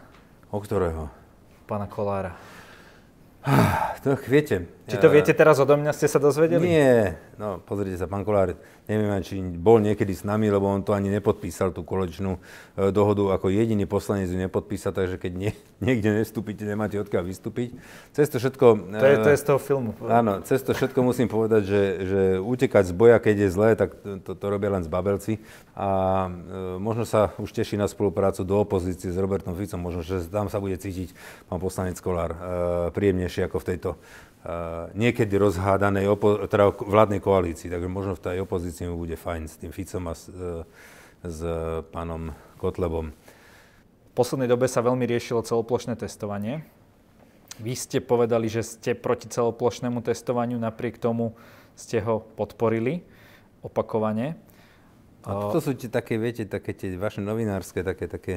[0.54, 1.10] O ktorého?
[1.66, 2.38] Pána Kolára.
[4.06, 4.77] To viete.
[4.88, 6.64] Či to viete teraz odo mňa, ste sa dozvedeli?
[6.64, 7.20] Nie.
[7.36, 8.56] No, pozrite sa, pán Kolár,
[8.88, 13.36] neviem, či bol niekedy s nami, lebo on to ani nepodpísal, tú kolečnú e, dohodu,
[13.36, 15.52] ako jediný poslanec ju nepodpísal, takže keď nie,
[15.86, 17.76] niekde nestúpite, nemáte odkiaľ vystúpiť.
[18.16, 18.96] Cez to všetko...
[18.96, 19.92] To je, to je z toho filmu.
[20.08, 23.92] Áno, cez to všetko musím povedať, že, že utekať z boja, keď je zlé, tak
[24.24, 25.44] to, to robia len z babelci.
[25.76, 25.90] A
[26.26, 30.48] e, možno sa už teší na spoluprácu do opozície s Robertom Ficom, možno, že tam
[30.48, 31.12] sa bude cítiť
[31.52, 32.40] pán poslanec Kolár e,
[32.96, 33.90] príjemnejšie ako v tejto
[34.94, 39.56] niekedy rozhádanej opo- teda vládnej koalícii, takže možno v tej opozícii mu bude fajn s
[39.60, 40.64] tým Ficom a s, e,
[41.26, 41.40] s
[41.92, 43.12] pánom Kotlebom.
[43.12, 46.66] V poslednej dobe sa veľmi riešilo celoplošné testovanie.
[47.58, 51.34] Vy ste povedali, že ste proti celoplošnému testovaniu, napriek tomu
[51.74, 53.02] ste ho podporili
[53.66, 54.38] opakovane.
[55.26, 58.36] A to sú tie také, viete, také tie vaše novinárske, také, také,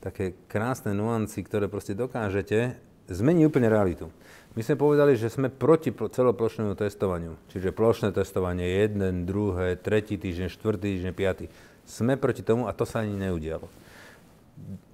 [0.00, 4.10] také krásne nuancy, ktoré proste dokážete zmeniť úplne realitu.
[4.56, 7.36] My sme povedali, že sme proti celoplošnému testovaniu.
[7.52, 11.44] Čiže plošné testovanie jeden, druhé, tretí týždeň, štvrtý týždeň, piatý.
[11.84, 13.68] Sme proti tomu a to sa ani neudialo.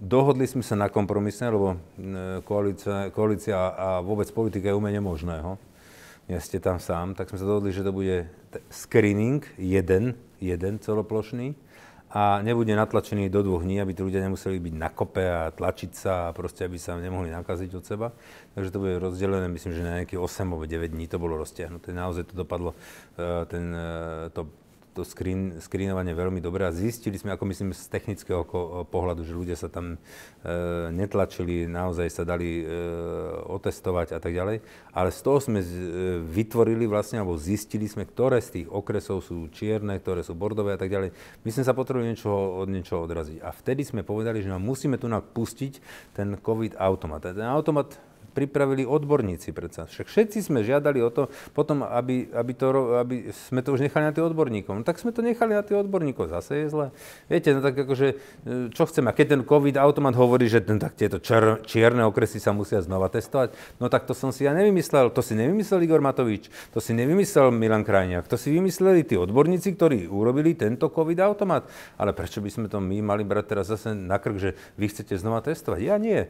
[0.02, 5.54] Dohodli sme sa na kompromisne, lebo e, koalícia, koalícia a vôbec politika je umenie možného.
[6.26, 8.26] Nie ste tam sám, tak sme sa dohodli, že to bude
[8.66, 11.54] screening, jeden, jeden celoplošný
[12.12, 15.90] a nebude natlačený do dvoch dní, aby tí ľudia nemuseli byť na kope a tlačiť
[15.96, 18.12] sa a proste, aby sa nemohli nakaziť od seba.
[18.52, 21.96] Takže to bude rozdelené, myslím, že na nejakých 8 alebo 9 dní to bolo roztiahnuté.
[21.96, 22.76] Naozaj to dopadlo,
[23.16, 24.44] e, ten, e, to,
[24.92, 28.44] to screen, screenovanie veľmi dobré a zistili sme, ako myslím z technického
[28.86, 29.98] pohľadu, že ľudia sa tam e,
[30.92, 32.64] netlačili, naozaj sa dali e,
[33.48, 34.60] otestovať a tak ďalej.
[34.92, 35.88] Ale z toho sme z, e,
[36.20, 40.80] vytvorili vlastne, alebo zistili sme, ktoré z tých okresov sú čierne, ktoré sú bordové a
[40.80, 41.16] tak ďalej.
[41.42, 43.40] My sme sa potrebovali niečo, od niečoho odraziť.
[43.40, 45.72] A vtedy sme povedali, že nám musíme tu pustiť
[46.12, 47.32] ten COVID automat.
[47.32, 49.84] Ten automat pripravili odborníci predsa.
[49.84, 54.08] Však všetci sme žiadali o to potom, aby, aby, to, aby sme to už nechali
[54.08, 54.72] na tých odborníkov.
[54.72, 56.32] No tak sme to nechali na tých odborníkov.
[56.32, 56.86] Zase je zle.
[57.28, 59.12] Viete, no tak akože, e, čo chceme?
[59.12, 62.80] A keď ten COVID automat hovorí, že ten, tak tieto čer, čierne okresy sa musia
[62.80, 65.12] znova testovať, no tak to som si ja nevymyslel.
[65.12, 69.76] To si nevymyslel Igor Matovič, to si nevymyslel Milan Krajniak, to si vymysleli tí odborníci,
[69.76, 71.68] ktorí urobili tento COVID automat.
[72.00, 75.14] Ale prečo by sme to my mali brať teraz zase na krk, že vy chcete
[75.20, 75.80] znova testovať?
[75.82, 76.24] Ja nie.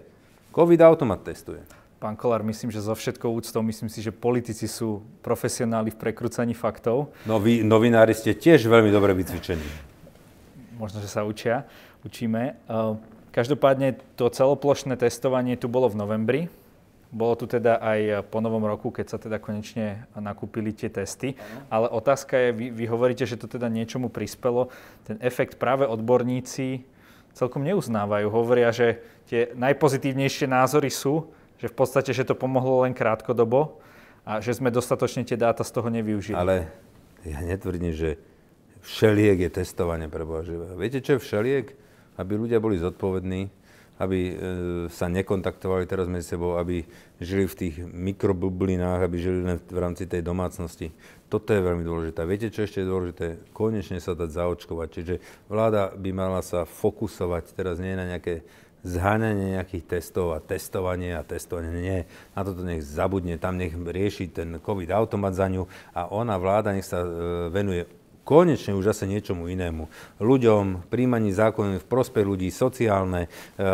[0.52, 1.81] COVID automat testuje.
[2.02, 6.50] Pán Kolár, myslím, že so všetkou úctou, myslím si, že politici sú profesionáli v prekrúcaní
[6.50, 7.14] faktov.
[7.22, 9.62] No vy, novinári ste tiež veľmi dobre vycvičení.
[10.82, 11.62] Možno, že sa učia,
[12.02, 12.58] učíme.
[13.30, 16.40] Každopádne to celoplošné testovanie tu bolo v novembri.
[17.14, 21.38] Bolo tu teda aj po novom roku, keď sa teda konečne nakúpili tie testy.
[21.70, 24.74] Ale otázka je, vy, vy hovoríte, že to teda niečomu prispelo.
[25.06, 26.82] Ten efekt práve odborníci
[27.30, 28.26] celkom neuznávajú.
[28.26, 31.30] Hovoria, že tie najpozitívnejšie názory sú,
[31.62, 33.79] že v podstate, že to pomohlo len krátkodobo
[34.27, 36.35] a že sme dostatočne tie dáta z toho nevyužili.
[36.35, 36.66] Ale
[37.22, 38.18] ja netvrdím, že
[38.83, 40.75] všeliek je testovanie pre Boha živého.
[40.75, 41.70] Viete, čo je všeliek?
[42.18, 43.46] Aby ľudia boli zodpovední,
[44.03, 44.35] aby e,
[44.90, 46.83] sa nekontaktovali teraz medzi sebou, aby
[47.22, 50.90] žili v tých mikrobublinách, aby žili len v rámci tej domácnosti.
[51.31, 52.27] Toto je veľmi dôležité.
[52.27, 53.27] Viete, čo ešte je dôležité?
[53.55, 54.88] Konečne sa dať zaočkovať.
[54.90, 55.14] Čiže
[55.46, 58.42] vláda by mala sa fokusovať teraz nie na nejaké
[58.82, 61.70] zháňanie nejakých testov a testovanie a testovanie.
[61.78, 61.98] Nie,
[62.34, 66.74] na toto nech zabudne, tam nech rieši ten COVID automat za ňu a ona, vláda,
[66.74, 67.08] nech sa e,
[67.50, 67.86] venuje
[68.22, 69.90] konečne už zase niečomu inému.
[70.22, 73.26] Ľuďom, príjmaní zákonov v prospech ľudí, sociálne,
[73.58, 73.68] e,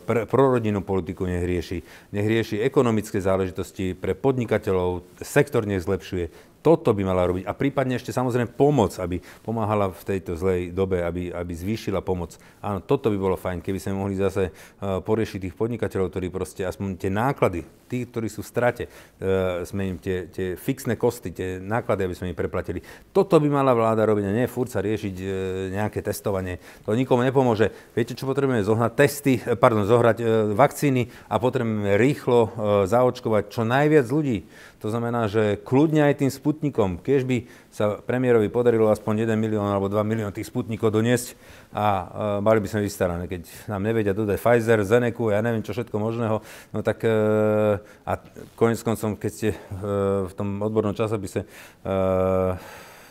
[0.00, 1.84] pre, prorodinnú politiku nech rieši.
[2.16, 6.51] Nech rieši ekonomické záležitosti pre podnikateľov, sektor nech zlepšuje.
[6.62, 11.02] Toto by mala robiť a prípadne ešte samozrejme pomoc, aby pomáhala v tejto zlej dobe,
[11.02, 12.38] aby, aby zvýšila pomoc.
[12.62, 16.62] Áno, toto by bolo fajn, keby sme mohli zase uh, poriešiť tých podnikateľov, ktorí proste
[16.62, 21.34] aspoň tie náklady, tí, ktorí sú v strate, uh, sme im tie, tie fixné kosty,
[21.34, 22.78] tie náklady, aby sme im preplatili.
[23.10, 25.26] Toto by mala vláda robiť a nie furt sa riešiť uh,
[25.74, 26.62] nejaké testovanie.
[26.86, 27.74] To nikomu nepomôže.
[27.98, 28.62] Viete, čo potrebujeme?
[28.62, 30.22] Zohnať testy, pardon, zohrať
[30.54, 32.54] vakcíny a potrebujeme rýchlo
[32.86, 34.46] zaočkovať čo najviac ľudí.
[34.82, 37.36] To znamená, že kľudne aj tým sputnikom, keď by
[37.72, 41.32] sa premiérovi podarilo aspoň 1 milión alebo 2 milión tých sputnikov doniesť
[41.72, 42.04] a uh,
[42.44, 43.24] mali by sme vystarané.
[43.24, 46.44] Keď nám nevedia dodať Pfizer, Zeneku, ja neviem čo všetko možného,
[46.76, 48.12] no tak uh, a
[48.60, 52.60] konec koncom, keď ste uh, v tom odbornom časopise uh,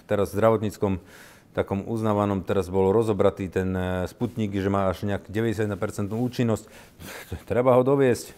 [0.06, 1.01] teraz v zdravotníckom
[1.58, 3.75] takom uznávanom, teraz bol rozobratý ten
[4.08, 5.75] Sputnik, že má až nejak 91%
[6.08, 6.63] účinnosť.
[7.49, 8.32] Treba ho doviesť.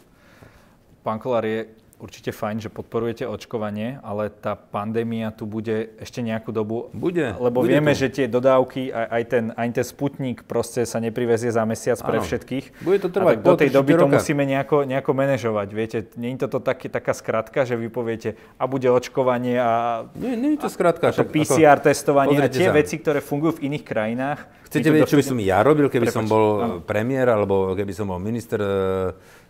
[1.03, 6.51] Pán Kolár, je určite fajn, že podporujete očkovanie, ale tá pandémia tu bude ešte nejakú
[6.51, 6.91] dobu.
[6.91, 7.31] Bude.
[7.39, 8.03] Lebo bude vieme, to.
[8.03, 12.19] že tie dodávky, aj, aj, ten, aj ten sputnik proste sa neprivezie za mesiac pre
[12.19, 12.27] ano.
[12.27, 12.83] všetkých.
[12.83, 13.39] Bude to trvať.
[13.39, 14.03] Do tej doby roka.
[14.03, 15.67] to musíme nejako, nejako manažovať.
[15.71, 20.03] Viete, nie je to taký, taká skratka, že vy poviete, a bude očkovanie a...
[20.19, 21.09] Nie, nie je to skratka.
[21.09, 22.75] A to PCR ako, testovanie a tie sa.
[22.75, 24.39] veci, ktoré fungujú v iných krajinách.
[24.67, 26.75] Chcete vedieť, čo by som ja robil, keby Prepač, som bol ano.
[26.81, 28.59] premiér, alebo keby som bol minister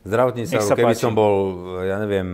[0.03, 1.03] zdravotníctva, keby páči.
[1.03, 1.35] som bol,
[1.83, 2.27] ja neviem,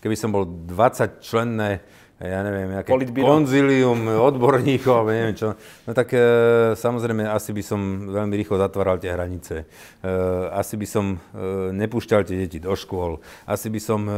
[0.00, 1.84] keby som bol 20 členné,
[2.20, 3.32] ja neviem, nejaké Politbíro.
[3.32, 5.56] konzilium odborníkov, neviem čo,
[5.88, 6.20] no tak e,
[6.76, 7.80] samozrejme asi by som
[8.12, 9.64] veľmi rýchlo zatváral tie hranice.
[9.64, 10.12] E,
[10.52, 11.18] asi by som e,
[11.72, 13.24] nepúšťal tie deti do škôl.
[13.48, 14.12] Asi by som e,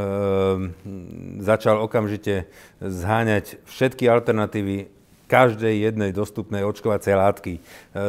[1.47, 2.51] začal okamžite
[2.83, 4.91] zháňať všetky alternatívy
[5.27, 7.53] každej jednej dostupnej očkovacej látky.
[7.57, 7.61] E,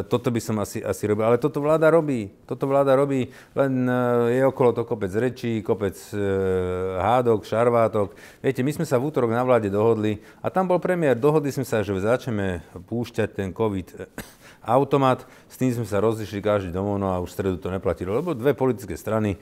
[0.04, 1.24] toto by som asi, asi robil.
[1.24, 2.28] Ale toto vláda robí.
[2.44, 6.18] Toto vláda robí, len e, je okolo to kopec rečí, kopec e,
[7.00, 8.12] hádok, šarvátok.
[8.42, 11.16] Viete, my sme sa v útorok na vláde dohodli a tam bol premiér.
[11.16, 13.88] Dohodli sme sa, že začneme púšťať ten COVID
[14.64, 18.16] automat, s tým sme sa rozišli každý domov, no a už v stredu to neplatilo,
[18.16, 19.38] lebo dve politické strany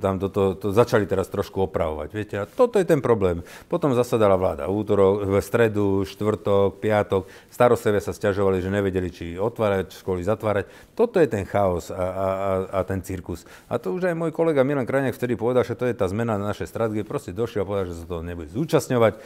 [0.00, 3.44] tam to, to, to začali teraz trošku opravovať, viete, a toto je ten problém.
[3.66, 9.98] Potom zasadala vláda útorok, v stredu, štvrtok, piatok, starostlivia sa stiažovali, že nevedeli, či otvárať
[10.00, 10.70] školy, zatvárať.
[10.96, 13.44] Toto je ten chaos a, a, a, a ten cirkus.
[13.68, 16.38] A to už aj môj kolega Milan Krajniak vtedy povedal, že to je tá zmena
[16.38, 19.18] na našej stratégie, proste došiel a povedal, že sa to nebude zúčastňovať,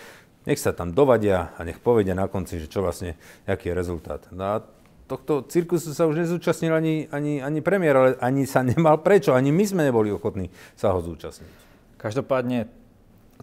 [0.46, 3.18] nech sa tam dovadia a nech povedia na konci, že čo vlastne,
[3.50, 4.22] aký je rezultát.
[4.30, 4.56] No a
[5.06, 9.54] tohto cirkusu sa už nezúčastnil ani, ani, ani premiér, ale ani sa nemal prečo, ani
[9.54, 11.66] my sme neboli ochotní sa ho zúčastniť.
[11.96, 12.68] Každopádne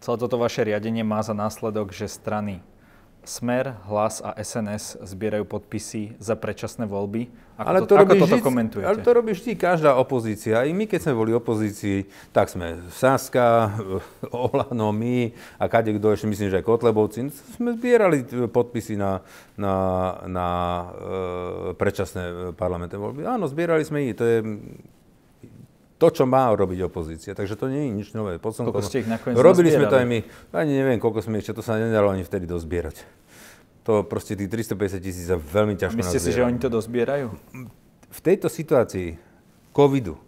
[0.04, 2.60] celé toto vaše riadenie má za následok, že strany
[3.24, 7.32] Smer, Hlas a SNS zbierajú podpisy za predčasné voľby.
[7.54, 8.88] Ako, ale to, to ako toto vždy, komentujete?
[8.90, 10.66] Ale to robí vždy každá opozícia.
[10.66, 13.78] I my, keď sme boli opozícii, tak sme Saska,
[14.34, 15.32] Olano, my
[15.62, 19.22] a kade kto ešte, myslím, že aj Kotlebovci, sme zbierali podpisy na,
[19.54, 19.76] na,
[20.26, 20.86] na e,
[21.78, 23.22] predčasné parlamentné voľby.
[23.24, 24.18] Áno, zbierali sme ich.
[24.18, 24.38] To je
[26.04, 27.32] to, čo má robiť opozícia.
[27.32, 28.36] Takže to nie je nič nové.
[28.36, 30.20] koľko ste ich Robili sme to aj my.
[30.52, 33.08] Ani neviem, koľko sme ešte, to sa nedalo ani vtedy dozbierať.
[33.88, 37.32] To proste tých 350 tisíc sa veľmi ťažko Myslíte si, že oni to dozbierajú?
[38.12, 39.16] V tejto situácii
[39.72, 40.20] covidu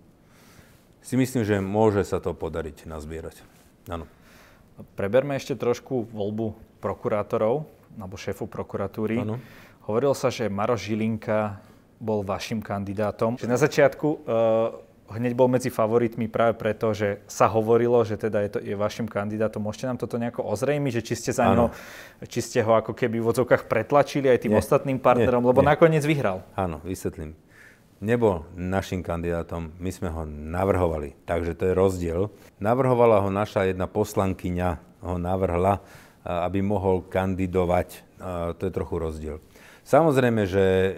[1.03, 3.43] si myslím, že môže sa to podariť nazbierať.
[3.91, 4.07] Áno.
[4.95, 9.23] Preberme ešte trošku voľbu prokurátorov, alebo šéfu prokuratúry.
[9.23, 9.39] Ano.
[9.87, 11.59] Hovoril sa, že Maroš Žilinka
[11.99, 13.39] bol vašim kandidátom.
[13.47, 14.19] Na začiatku uh,
[15.05, 19.05] hneď bol medzi favoritmi práve preto, že sa hovorilo, že teda je, to, je vašim
[19.05, 19.61] kandidátom.
[19.61, 21.69] Môžete nám toto nejako ozrejmiť, že či ste, za ňo,
[22.25, 25.61] či ste ho ako keby v odzokách pretlačili aj tým nie, ostatným partnerom, nie, lebo
[25.61, 25.69] nie.
[25.69, 26.41] nakoniec vyhral.
[26.57, 27.37] Áno, vysvetlím.
[28.03, 32.21] Nebol našim kandidátom, my sme ho navrhovali, takže to je rozdiel.
[32.59, 34.69] Navrhovala ho naša jedna poslankyňa,
[35.05, 35.79] ho navrhla,
[36.25, 38.03] aby mohol kandidovať.
[38.57, 39.37] To je trochu rozdiel.
[39.85, 40.97] Samozrejme, že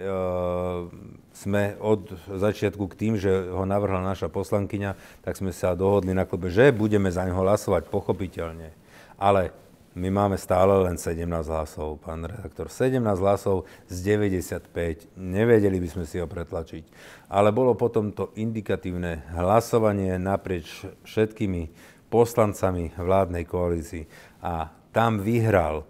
[1.38, 6.26] sme od začiatku k tým, že ho navrhla naša poslankyňa, tak sme sa dohodli na
[6.26, 8.74] klube, že budeme za neho hlasovať pochopiteľne.
[9.14, 9.54] Ale
[9.98, 12.70] my máme stále len 17 hlasov, pán redaktor.
[12.70, 14.70] 17 hlasov z 95.
[15.18, 16.84] Nevedeli by sme si ho pretlačiť.
[17.30, 21.70] Ale bolo potom to indikatívne hlasovanie naprieč všetkými
[22.10, 24.06] poslancami vládnej koalícii.
[24.42, 25.82] A tam vyhral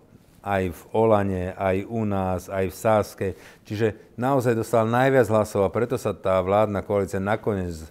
[0.48, 3.28] aj v Olane, aj u nás, aj v Sáske.
[3.68, 7.88] Čiže naozaj dostal najviac hlasov a preto sa tá vládna koalícia nakoniec e,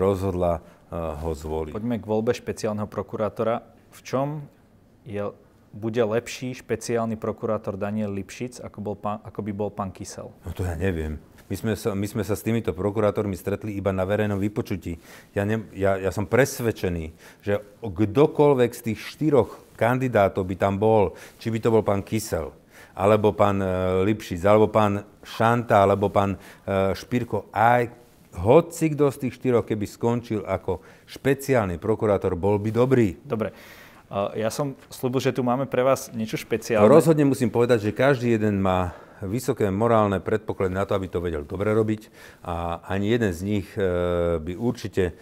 [0.00, 1.76] rozhodla e, ho zvoliť.
[1.76, 3.60] Poďme k voľbe špeciálneho prokurátora.
[3.92, 4.48] V čom
[5.04, 5.28] je,
[5.76, 10.32] bude lepší špeciálny prokurátor Daniel Lipšic, ako, bol pán, ako by bol pán Kysel?
[10.48, 11.20] No to ja neviem.
[11.44, 14.96] My sme, sa, my sme sa s týmito prokurátormi stretli iba na verejnom vypočutí.
[15.36, 17.12] Ja, ne, ja, ja som presvedčený,
[17.44, 22.48] že kdokoľvek z tých štyroch kandidátov by tam bol, či by to bol pán Kysel,
[22.96, 23.68] alebo pán e,
[24.08, 26.38] Lipšic, alebo pán Šanta, alebo pán e,
[26.96, 27.92] Špirko, aj
[28.40, 33.20] hoci kto z tých štyroch, keby skončil ako špeciálny prokurátor, bol by dobrý.
[33.20, 33.54] Dobre.
[34.38, 36.86] Ja som slúbil, že tu máme pre vás niečo špeciálne.
[36.86, 41.46] Rozhodne musím povedať, že každý jeden má vysoké morálne predpoklady na to, aby to vedel
[41.46, 42.10] dobre robiť
[42.42, 43.82] a ani jeden z nich e,
[44.42, 45.12] by určite e,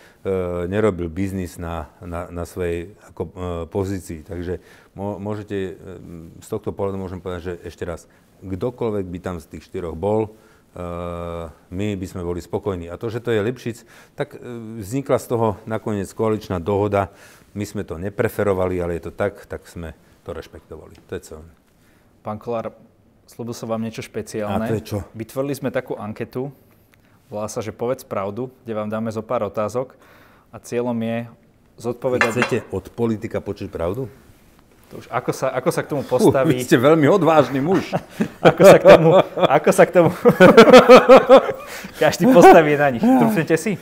[0.70, 3.32] nerobil biznis na, na, na svojej ako, e,
[3.68, 4.24] pozícii.
[4.24, 4.64] Takže
[4.96, 5.76] môžete,
[6.40, 8.08] z tohto pohľadu môžem povedať, že ešte raz,
[8.44, 10.36] kdokoľvek by tam z tých štyroch bol,
[11.68, 12.88] my by sme boli spokojní.
[12.88, 13.84] A to, že to je Lipšic,
[14.16, 14.40] tak
[14.80, 17.12] vznikla z toho nakoniec koaličná dohoda.
[17.52, 19.92] My sme to nepreferovali, ale je to tak, tak sme
[20.24, 20.96] to rešpektovali.
[21.08, 21.44] To je celé.
[22.22, 22.72] Pán Kolár,
[23.32, 24.68] Slúbil som vám niečo špeciálne.
[24.68, 24.98] A to je čo?
[25.16, 26.52] Vytvorili sme takú anketu,
[27.32, 29.96] volá sa, že povedz pravdu, kde vám dáme zo pár otázok
[30.52, 31.32] a cieľom je
[31.80, 32.28] zodpovedať...
[32.28, 34.12] Vy chcete od politika počuť pravdu?
[34.92, 36.52] To už, ako, sa, ako sa k tomu postaví...
[36.52, 37.96] Uh, vy ste veľmi odvážny muž.
[38.52, 39.08] ako sa k tomu...
[39.48, 40.10] Ako sa k tomu...
[42.04, 43.00] Každý postaví na nich.
[43.00, 43.80] Trúfnete si?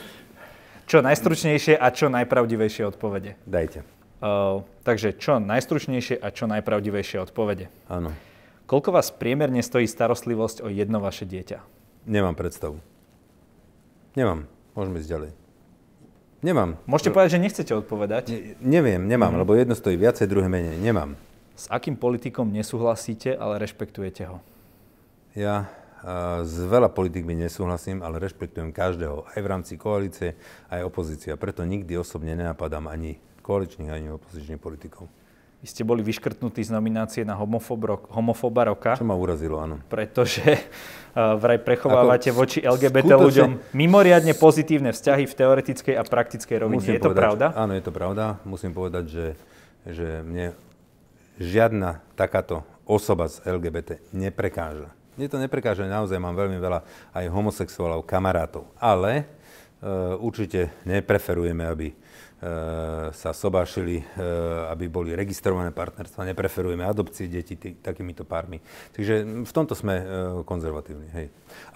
[0.86, 3.34] Čo najstručnejšie a čo najpravdivejšie odpovede?
[3.50, 3.82] Dajte.
[4.22, 7.66] Uh, takže čo najstručnejšie a čo najpravdivejšie odpovede?
[7.90, 8.14] Áno.
[8.70, 11.58] Koľko vás priemerne stojí starostlivosť o jedno vaše dieťa?
[12.06, 12.78] Nemám predstavu.
[14.14, 14.46] Nemám.
[14.78, 15.30] Môžeme ísť ďalej.
[16.46, 16.78] Nemám.
[16.86, 18.30] Môžete povedať, že nechcete odpovedať?
[18.30, 19.40] Ne, neviem, nemám, mm.
[19.42, 20.78] lebo jedno stojí viacej, druhé menej.
[20.78, 21.18] Nemám.
[21.58, 24.38] S akým politikom nesúhlasíte, ale rešpektujete ho?
[25.34, 25.66] Ja
[26.46, 30.38] s veľa politikmi nesúhlasím, ale rešpektujem každého, aj v rámci koalície,
[30.70, 31.34] aj opozícia.
[31.34, 35.10] Preto nikdy osobne nenapadám ani koaličných, ani opozičných politikov.
[35.60, 38.96] Vy ste boli vyškrtnutí z nominácie na homofob, homofoba roka.
[38.96, 39.76] Čo ma urazilo, áno.
[39.92, 43.24] Pretože uh, vraj prechovávate Ako, voči LGBT skutočne...
[43.28, 46.80] ľuďom mimoriadne pozitívne vzťahy v teoretickej a praktickej rovine.
[46.80, 47.46] Musím je to povedať, pravda?
[47.52, 48.24] Áno, je to pravda.
[48.48, 49.26] Musím povedať, že,
[49.84, 50.56] že mne
[51.36, 54.88] žiadna takáto osoba z LGBT neprekáža.
[55.20, 56.80] Mne to neprekáža, naozaj mám veľmi veľa
[57.12, 58.64] aj homosexuálov, kamarátov.
[58.80, 59.28] Ale
[59.84, 62.09] uh, určite nepreferujeme, aby E,
[63.12, 64.04] sa sobášili, e,
[64.72, 68.64] aby boli registrované partnerstva, nepreferujeme adopcie detí tý, takýmito pármi.
[68.96, 70.04] Takže v tomto sme e,
[70.48, 71.08] konzervatívni.
[71.12, 71.26] Hej.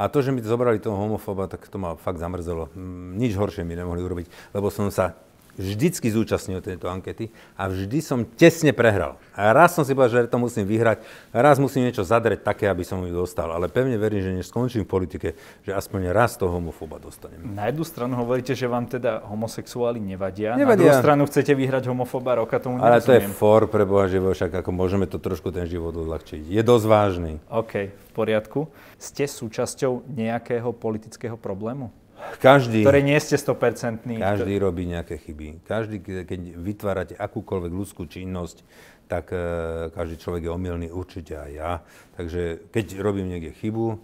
[0.01, 2.73] A to, že mi zobrali toho homofóba, tak to ma fakt zamrzelo.
[3.13, 5.13] Nič horšie mi nemohli urobiť, lebo som sa
[5.55, 9.19] vždycky zúčastnil tejto ankety a vždy som tesne prehral.
[9.35, 11.03] A raz som si povedal, že to musím vyhrať,
[11.35, 13.51] raz musím niečo zadreť také, aby som ju dostal.
[13.51, 15.29] Ale pevne verím, že než skončím v politike,
[15.67, 17.43] že aspoň raz toho homofoba dostanem.
[17.43, 20.67] Na jednu stranu hovoríte, že vám teda homosexuáli nevadia, nevadia.
[20.67, 24.31] na druhú stranu chcete vyhrať homofoba, roka tomu Ale to je for, pre Boha živo,
[24.31, 26.47] však ako môžeme to trošku ten život odľahčiť.
[26.47, 27.33] Je dosť vážny.
[27.51, 28.71] OK, v poriadku.
[28.99, 32.04] Ste súčasťou nejakého politického problému?
[32.41, 34.05] Každý, ktoré nie ste 100%.
[34.21, 35.65] Každý robí nejaké chyby.
[35.65, 38.61] Každý, keď vytvárate akúkoľvek ľudskú činnosť,
[39.09, 41.73] tak uh, každý človek je omylný, určite aj ja.
[42.17, 43.97] Takže keď robím niekde chybu uh,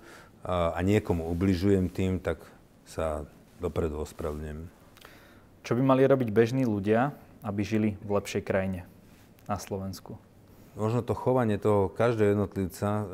[0.77, 2.41] a niekomu ubližujem tým, tak
[2.85, 3.25] sa
[3.61, 4.69] dopredu ospravedlňujem.
[5.61, 7.13] Čo by mali robiť bežní ľudia,
[7.45, 8.89] aby žili v lepšej krajine
[9.45, 10.17] na Slovensku?
[10.79, 13.05] Možno to chovanie toho každého jednotlivca e,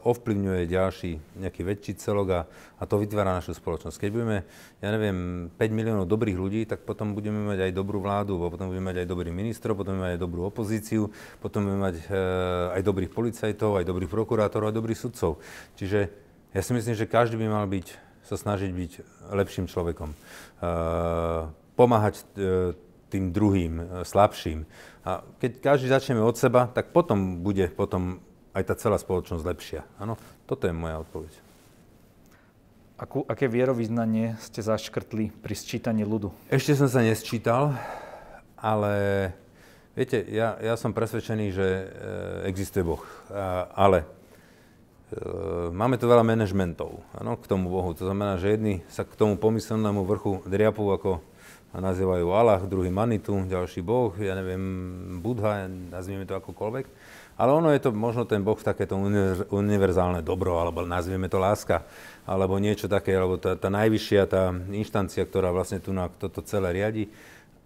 [0.00, 2.40] ovplyvňuje ďalší nejaký väčší celok a,
[2.80, 4.00] a to vytvára našu spoločnosť.
[4.00, 4.48] Keď budeme,
[4.80, 8.88] ja neviem, 5 miliónov dobrých ľudí, tak potom budeme mať aj dobrú vládu, potom budeme
[8.88, 11.02] mať aj dobrých ministrov, potom budeme mať aj dobrú opozíciu,
[11.44, 12.04] potom budeme mať e,
[12.80, 15.36] aj dobrých policajtov, aj dobrých prokurátorov, aj dobrých sudcov.
[15.76, 16.08] Čiže
[16.56, 17.86] ja si myslím, že každý by mal byť,
[18.24, 18.92] sa snažiť byť
[19.36, 20.08] lepším človekom.
[20.12, 20.16] E,
[21.76, 22.24] pomáhať e,
[23.12, 24.64] tým druhým, e, slabším.
[25.04, 28.24] A keď každý začneme od seba, tak potom bude potom
[28.56, 29.80] aj tá celá spoločnosť lepšia.
[30.00, 30.16] Áno,
[30.48, 31.32] toto je moja odpoveď.
[33.00, 36.30] Akú, aké vierovýznanie ste zaškrtli pri sčítaní ľudu?
[36.46, 37.74] Ešte som sa nesčítal,
[38.54, 38.94] ale
[39.98, 41.84] viete, ja, ja som presvedčený, že e,
[42.46, 43.02] existuje Boh.
[43.32, 44.06] A, ale e,
[45.74, 47.90] máme tu veľa manažmentov ano, k tomu Bohu.
[47.96, 51.24] To znamená, že jedni sa k tomu pomyselnému vrchu driapú ako
[51.72, 54.60] a nazývajú Allah, druhý Manitu, ďalší Boh, ja neviem,
[55.24, 56.86] Budha, nazvieme to akokoľvek.
[57.40, 58.92] Ale ono je to možno ten Boh takéto
[59.48, 61.80] univerzálne dobro, alebo nazvieme to láska,
[62.28, 66.76] alebo niečo také, alebo tá, tá najvyššia, tá inštancia, ktorá vlastne tu na toto celé
[66.76, 67.08] riadi.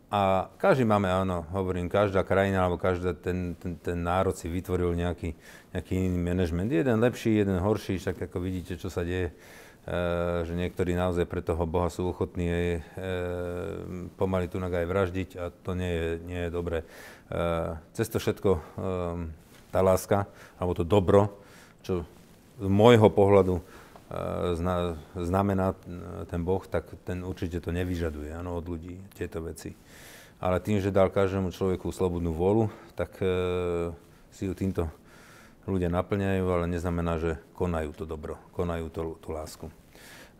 [0.06, 4.94] A každý máme, áno, hovorím, každá krajina alebo každý ten, ten, ten národ si vytvoril
[4.94, 5.34] nejaký,
[5.74, 6.70] nejaký iný manažment.
[6.70, 9.34] Jeden lepší, jeden horší, však ako vidíte, čo sa deje
[10.42, 12.80] že niektorí naozaj pre toho Boha sú ochotní aj, e,
[14.18, 16.82] pomaly tu aj vraždiť a to nie je, nie je dobré.
[16.82, 16.86] E,
[17.94, 18.60] cez to všetko e,
[19.70, 20.26] tá láska,
[20.58, 21.38] alebo to dobro,
[21.86, 22.02] čo
[22.58, 23.60] z môjho pohľadu
[24.56, 25.74] zna, znamená
[26.30, 29.74] ten Boh, tak ten určite to nevyžaduje ano, od ľudí, tieto veci.
[30.38, 33.18] Ale tým, že dal každému človeku slobodnú vôľu, tak
[34.30, 34.86] si ju týmto
[35.66, 39.66] ľudia naplňajú, ale neznamená, že konajú to dobro, konajú tú, tú lásku.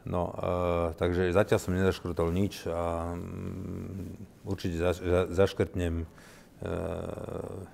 [0.07, 4.15] No, uh, takže zatiaľ som nezaškrtol nič a um,
[4.47, 7.67] určite zaš, za, zaškrtnem uh,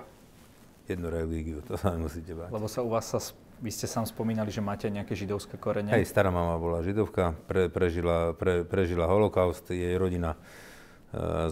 [0.88, 2.48] jednu religiu, to sa nemusíte báť.
[2.48, 3.20] Lebo sa u vás sa,
[3.60, 5.92] vy ste sám spomínali, že máte nejaké židovské korene.
[5.92, 10.40] Hej, stará mama bola židovka, pre, prežila, pre, prežila holokaust, jej rodina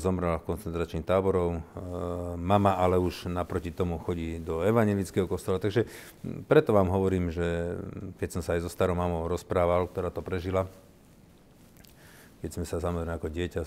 [0.00, 1.60] zomrela v koncentračných táborov.
[1.60, 1.60] Eh,
[2.40, 5.60] mama ale už naproti tomu chodí do evangelického kostola.
[5.60, 7.76] Takže hm, preto vám hovorím, že
[8.16, 10.64] keď som sa aj so starou mamou rozprával, ktorá to prežila,
[12.40, 13.62] keď sme sa samozrejme ako dieťa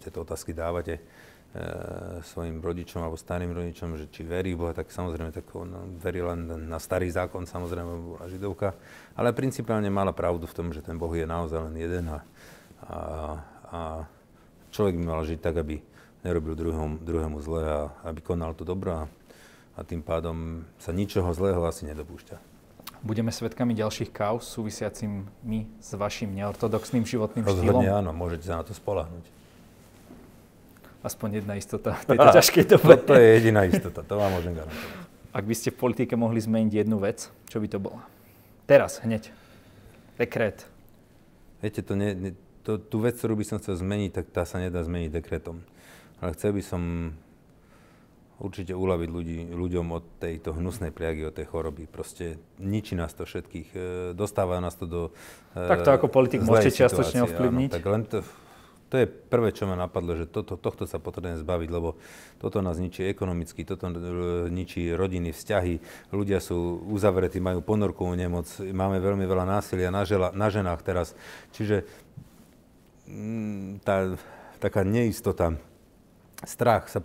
[0.00, 1.02] tieto otázky dávate e,
[2.24, 6.48] svojim rodičom alebo starým rodičom, že či verí Boha, tak samozrejme tak on verí len
[6.64, 8.72] na starý zákon, samozrejme bola židovka,
[9.12, 12.18] ale principiálne mala pravdu v tom, že ten Boh je naozaj len jeden a,
[12.88, 12.98] a,
[13.68, 13.80] a
[14.74, 15.78] človek by mal žiť tak, aby
[16.26, 19.06] nerobil druhom, druhému zle a aby konal to dobro
[19.78, 22.38] a, tým pádom sa ničoho zlého asi nedopúšťa.
[23.04, 27.82] Budeme svedkami ďalších kauz súvisiacimi s vašim neortodoxným životným Rozhodne štýlom?
[28.00, 29.24] áno, môžete sa na to spolahnuť.
[31.04, 32.94] Aspoň jedna istota v tejto ťažkej dobe.
[32.96, 35.04] To, to je jediná istota, to vám môžem garantovať.
[35.34, 38.06] Ak by ste v politike mohli zmeniť jednu vec, čo by to bola?
[38.64, 39.34] Teraz, hneď.
[40.16, 40.64] Dekret.
[41.58, 42.30] Viete, to ne, ne,
[42.64, 45.60] to, tú vec, ktorú by som chcel zmeniť, tak tá sa nedá zmeniť dekretom.
[46.18, 46.82] Ale chcel by som
[48.42, 51.86] určite uľaviť ľudí, ľuďom od tejto hnusnej pliagy, od tej choroby.
[51.86, 53.80] Proste ničí nás to všetkých, e,
[54.16, 55.02] dostáva nás to do
[55.54, 57.70] e, Tak to ako politik môžete čiastočne ovplyvniť?
[57.70, 58.18] Áno, tak len to,
[58.90, 61.98] to je prvé, čo ma napadlo, že toto, tohto sa potrebujeme zbaviť, lebo
[62.42, 65.74] toto nás ničí ekonomicky, toto e, ničí rodiny, vzťahy,
[66.10, 71.14] ľudia sú uzavretí, majú ponorkovú nemoc, máme veľmi veľa násilia na, žela, na ženách teraz.
[71.54, 71.86] Čiže
[73.84, 74.16] tá
[74.58, 75.56] taká neistota,
[76.44, 77.00] strach sa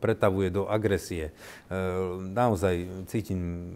[0.00, 1.30] pretavuje do agresie.
[1.30, 1.32] E,
[2.32, 3.72] naozaj cítim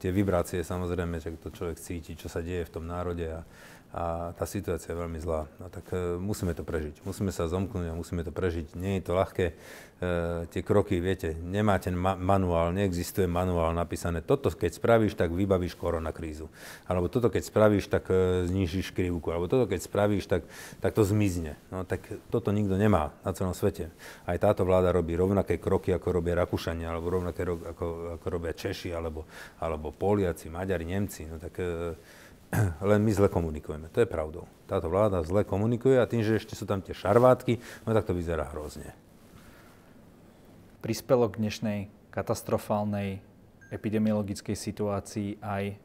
[0.00, 3.44] tie vibrácie, samozrejme, že to človek cíti, čo sa deje v tom národe a
[3.92, 5.44] a tá situácia je veľmi zlá.
[5.60, 7.04] No tak e, musíme to prežiť.
[7.04, 8.72] Musíme sa zomknúť a musíme to prežiť.
[8.72, 9.52] Nie je to ľahké.
[10.02, 14.18] E, tie kroky, viete, nemáte ma- manuál, neexistuje manuál napísané.
[14.18, 16.50] Toto keď spravíš, tak vybavíš koronakrízu.
[16.90, 19.30] Alebo toto keď spravíš, tak e, znižíš krivku.
[19.30, 20.42] Alebo toto keď spravíš, tak,
[20.82, 21.54] tak to zmizne.
[21.70, 22.02] No tak
[22.34, 23.94] toto nikto nemá na celom svete.
[24.26, 28.90] Aj táto vláda robí rovnaké kroky, ako robia Rakúšania, alebo rovnaké ako, ako robia Češi,
[28.90, 29.30] alebo,
[29.62, 31.30] alebo Poliaci, Maďari, Nemci.
[31.30, 31.94] No tak e,
[32.90, 33.86] len my zle komunikujeme.
[33.94, 34.50] To je pravdou.
[34.66, 38.18] Táto vláda zle komunikuje a tým, že ešte sú tam tie šarvátky, no tak to
[38.18, 38.98] vyzerá hrozne.
[40.82, 41.80] Prispelo k dnešnej
[42.10, 43.22] katastrofálnej
[43.70, 45.78] epidemiologickej situácii aj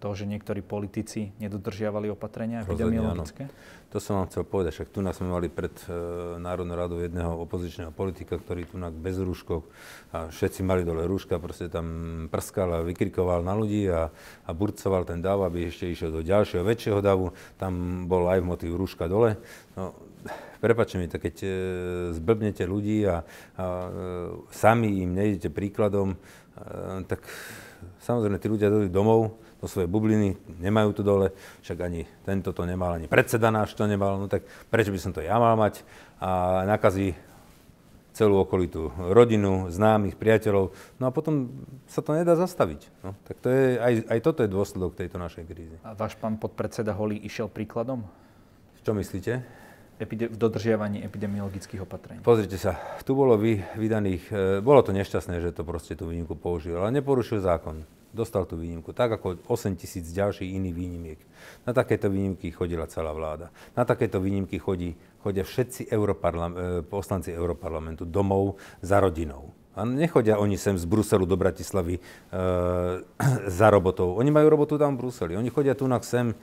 [0.00, 3.44] to, že niektorí politici nedodržiavali opatrenia epidemiologické?
[3.92, 5.92] To som vám chcel povedať, však tu nás sme mali pred e,
[6.40, 9.68] Národnou radou jedného opozičného politika, ktorý tu bez rúškov
[10.16, 14.08] a všetci mali dole rúška, proste tam prskal a vykrikoval na ľudí a,
[14.48, 17.36] a burcoval ten dav, aby ešte išiel do ďalšieho, väčšieho davu.
[17.60, 19.36] Tam bol aj motív rúška dole.
[19.76, 19.92] No,
[20.58, 21.48] prepačte mi to, keď e,
[22.14, 23.22] zblbnete ľudí a,
[23.58, 23.88] a e,
[24.50, 26.16] sami im nejdete príkladom, e,
[27.06, 27.22] tak
[28.02, 31.34] samozrejme tí ľudia dojdu domov, do svojej bubliny, nemajú tu dole,
[31.66, 35.10] však ani tento to nemal, ani predseda náš to nemal, no tak prečo by som
[35.10, 35.82] to ja mal mať
[36.22, 37.18] a nakazí
[38.18, 40.74] celú okolitú rodinu, známych, priateľov.
[40.98, 41.54] No a potom
[41.86, 42.90] sa to nedá zastaviť.
[43.06, 45.78] No, tak to je, aj, aj toto je dôsledok tejto našej krízy.
[45.86, 48.02] A váš pán podpredseda Holý išiel príkladom?
[48.82, 49.46] Čo myslíte?
[49.98, 52.22] Epide- v dodržiavaní epidemiologických opatrení.
[52.22, 56.38] Pozrite sa, tu bolo vy, vydaných, e, bolo to nešťastné, že to proste tú výnimku
[56.38, 57.82] použil, ale neporušil zákon
[58.14, 61.20] dostal tú výnimku, tak ako 8 tisíc ďalších iných výnimiek.
[61.66, 63.50] Na takéto výnimky chodila celá vláda.
[63.76, 69.52] Na takéto výnimky chodí, chodia všetci europarlam, e, poslanci Europarlamentu domov za rodinou.
[69.78, 72.02] A nechodia oni sem z Bruselu do Bratislavy e,
[73.58, 74.14] za robotou.
[74.14, 75.34] Oni majú robotu tam v Bruseli.
[75.34, 76.34] Oni chodia tu sem e,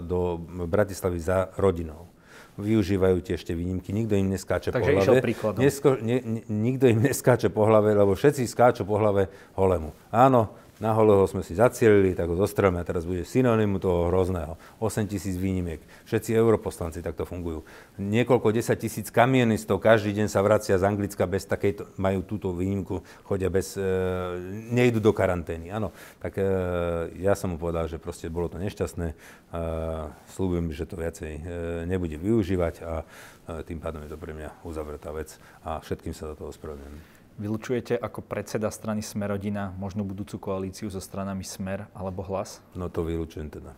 [0.00, 2.13] do Bratislavy za rodinou
[2.54, 5.20] využívajú tie ešte výnimky, nikto im neskáče Takže po hlave.
[5.58, 9.26] Nesko, ne, nikto im neskáče po hlave, lebo všetci skáču po hlave
[9.58, 9.90] holemu.
[10.14, 14.60] Áno, na holého sme si zacielili, tak ho zostrelme a teraz bude synonymu toho hrozného.
[14.84, 15.80] 8 tisíc výnimiek.
[16.04, 17.64] Všetci europoslanci takto fungujú.
[17.96, 23.00] Niekoľko 10 tisíc kamionistov každý deň sa vracia z Anglicka bez takejto, majú túto výnimku,
[23.24, 23.84] chodia bez, e,
[24.76, 25.72] nejdu do karantény.
[25.72, 26.44] Áno, tak e,
[27.16, 29.06] ja som mu povedal, že proste bolo to nešťastné.
[29.08, 29.14] E,
[30.36, 31.42] slúbujem, že to viacej e,
[31.88, 33.04] nebude využívať a e,
[33.64, 35.32] tým pádom je to pre mňa uzavretá vec
[35.64, 37.23] a všetkým sa do toho spravedlňujem.
[37.34, 42.62] Vylučujete ako predseda strany Smerodina možno budúcu koalíciu so stranami Smer alebo Hlas?
[42.78, 43.74] No to vylučujem teda.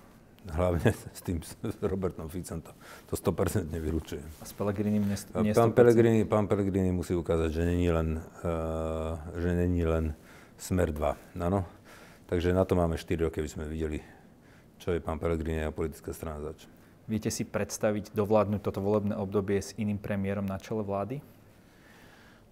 [0.46, 2.70] Hlavne s tým s Robertom Ficom to,
[3.11, 4.22] to 100% nevylučujem.
[4.38, 9.18] A s Pelegrinim nie, nie pán, Pelegrini, pán Pelegrini musí ukázať, že není len, uh,
[9.34, 10.14] že není len
[10.61, 11.40] Smer 2.
[11.42, 11.66] Ano?
[12.30, 13.98] Takže na to máme 4 roky, aby sme videli,
[14.78, 16.68] čo je pán Pelegrini a politická strana zač.
[17.07, 21.22] Viete si predstaviť dovládnuť toto volebné obdobie s iným premiérom na čele vlády?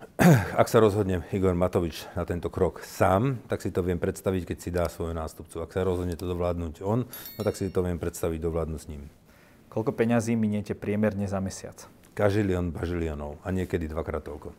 [0.60, 4.58] ak sa rozhodne Igor Matovič na tento krok sám, tak si to viem predstaviť, keď
[4.60, 5.58] si dá svojho nástupcu.
[5.58, 9.10] Ak sa rozhodne to dovládnuť on, no tak si to viem predstaviť dovládnuť s ním.
[9.74, 11.74] Koľko peňazí miniete priemerne za mesiac?
[12.14, 14.54] Kažilión, bažiliónov a niekedy dvakrát toľko.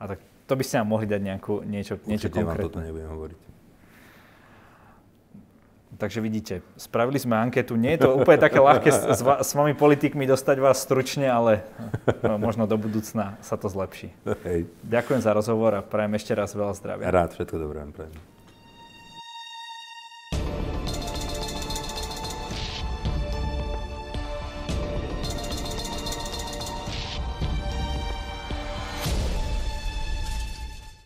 [0.00, 2.60] A tak to by ste nám mohli dať nejakú, niečo, niečo Určite konkrétne.
[2.60, 3.53] vám toto nebudem hovoriť.
[5.94, 7.78] Takže vidíte, spravili sme anketu.
[7.78, 11.62] Nie je to úplne také ľahké s, s vami politikmi dostať vás stručne, ale
[12.26, 14.10] no, možno do budúcna sa to zlepší.
[14.42, 14.66] Hej.
[14.82, 17.14] Ďakujem za rozhovor a prajem ešte raz veľa zdravia.
[17.14, 18.33] Rád, všetko dobré prajem.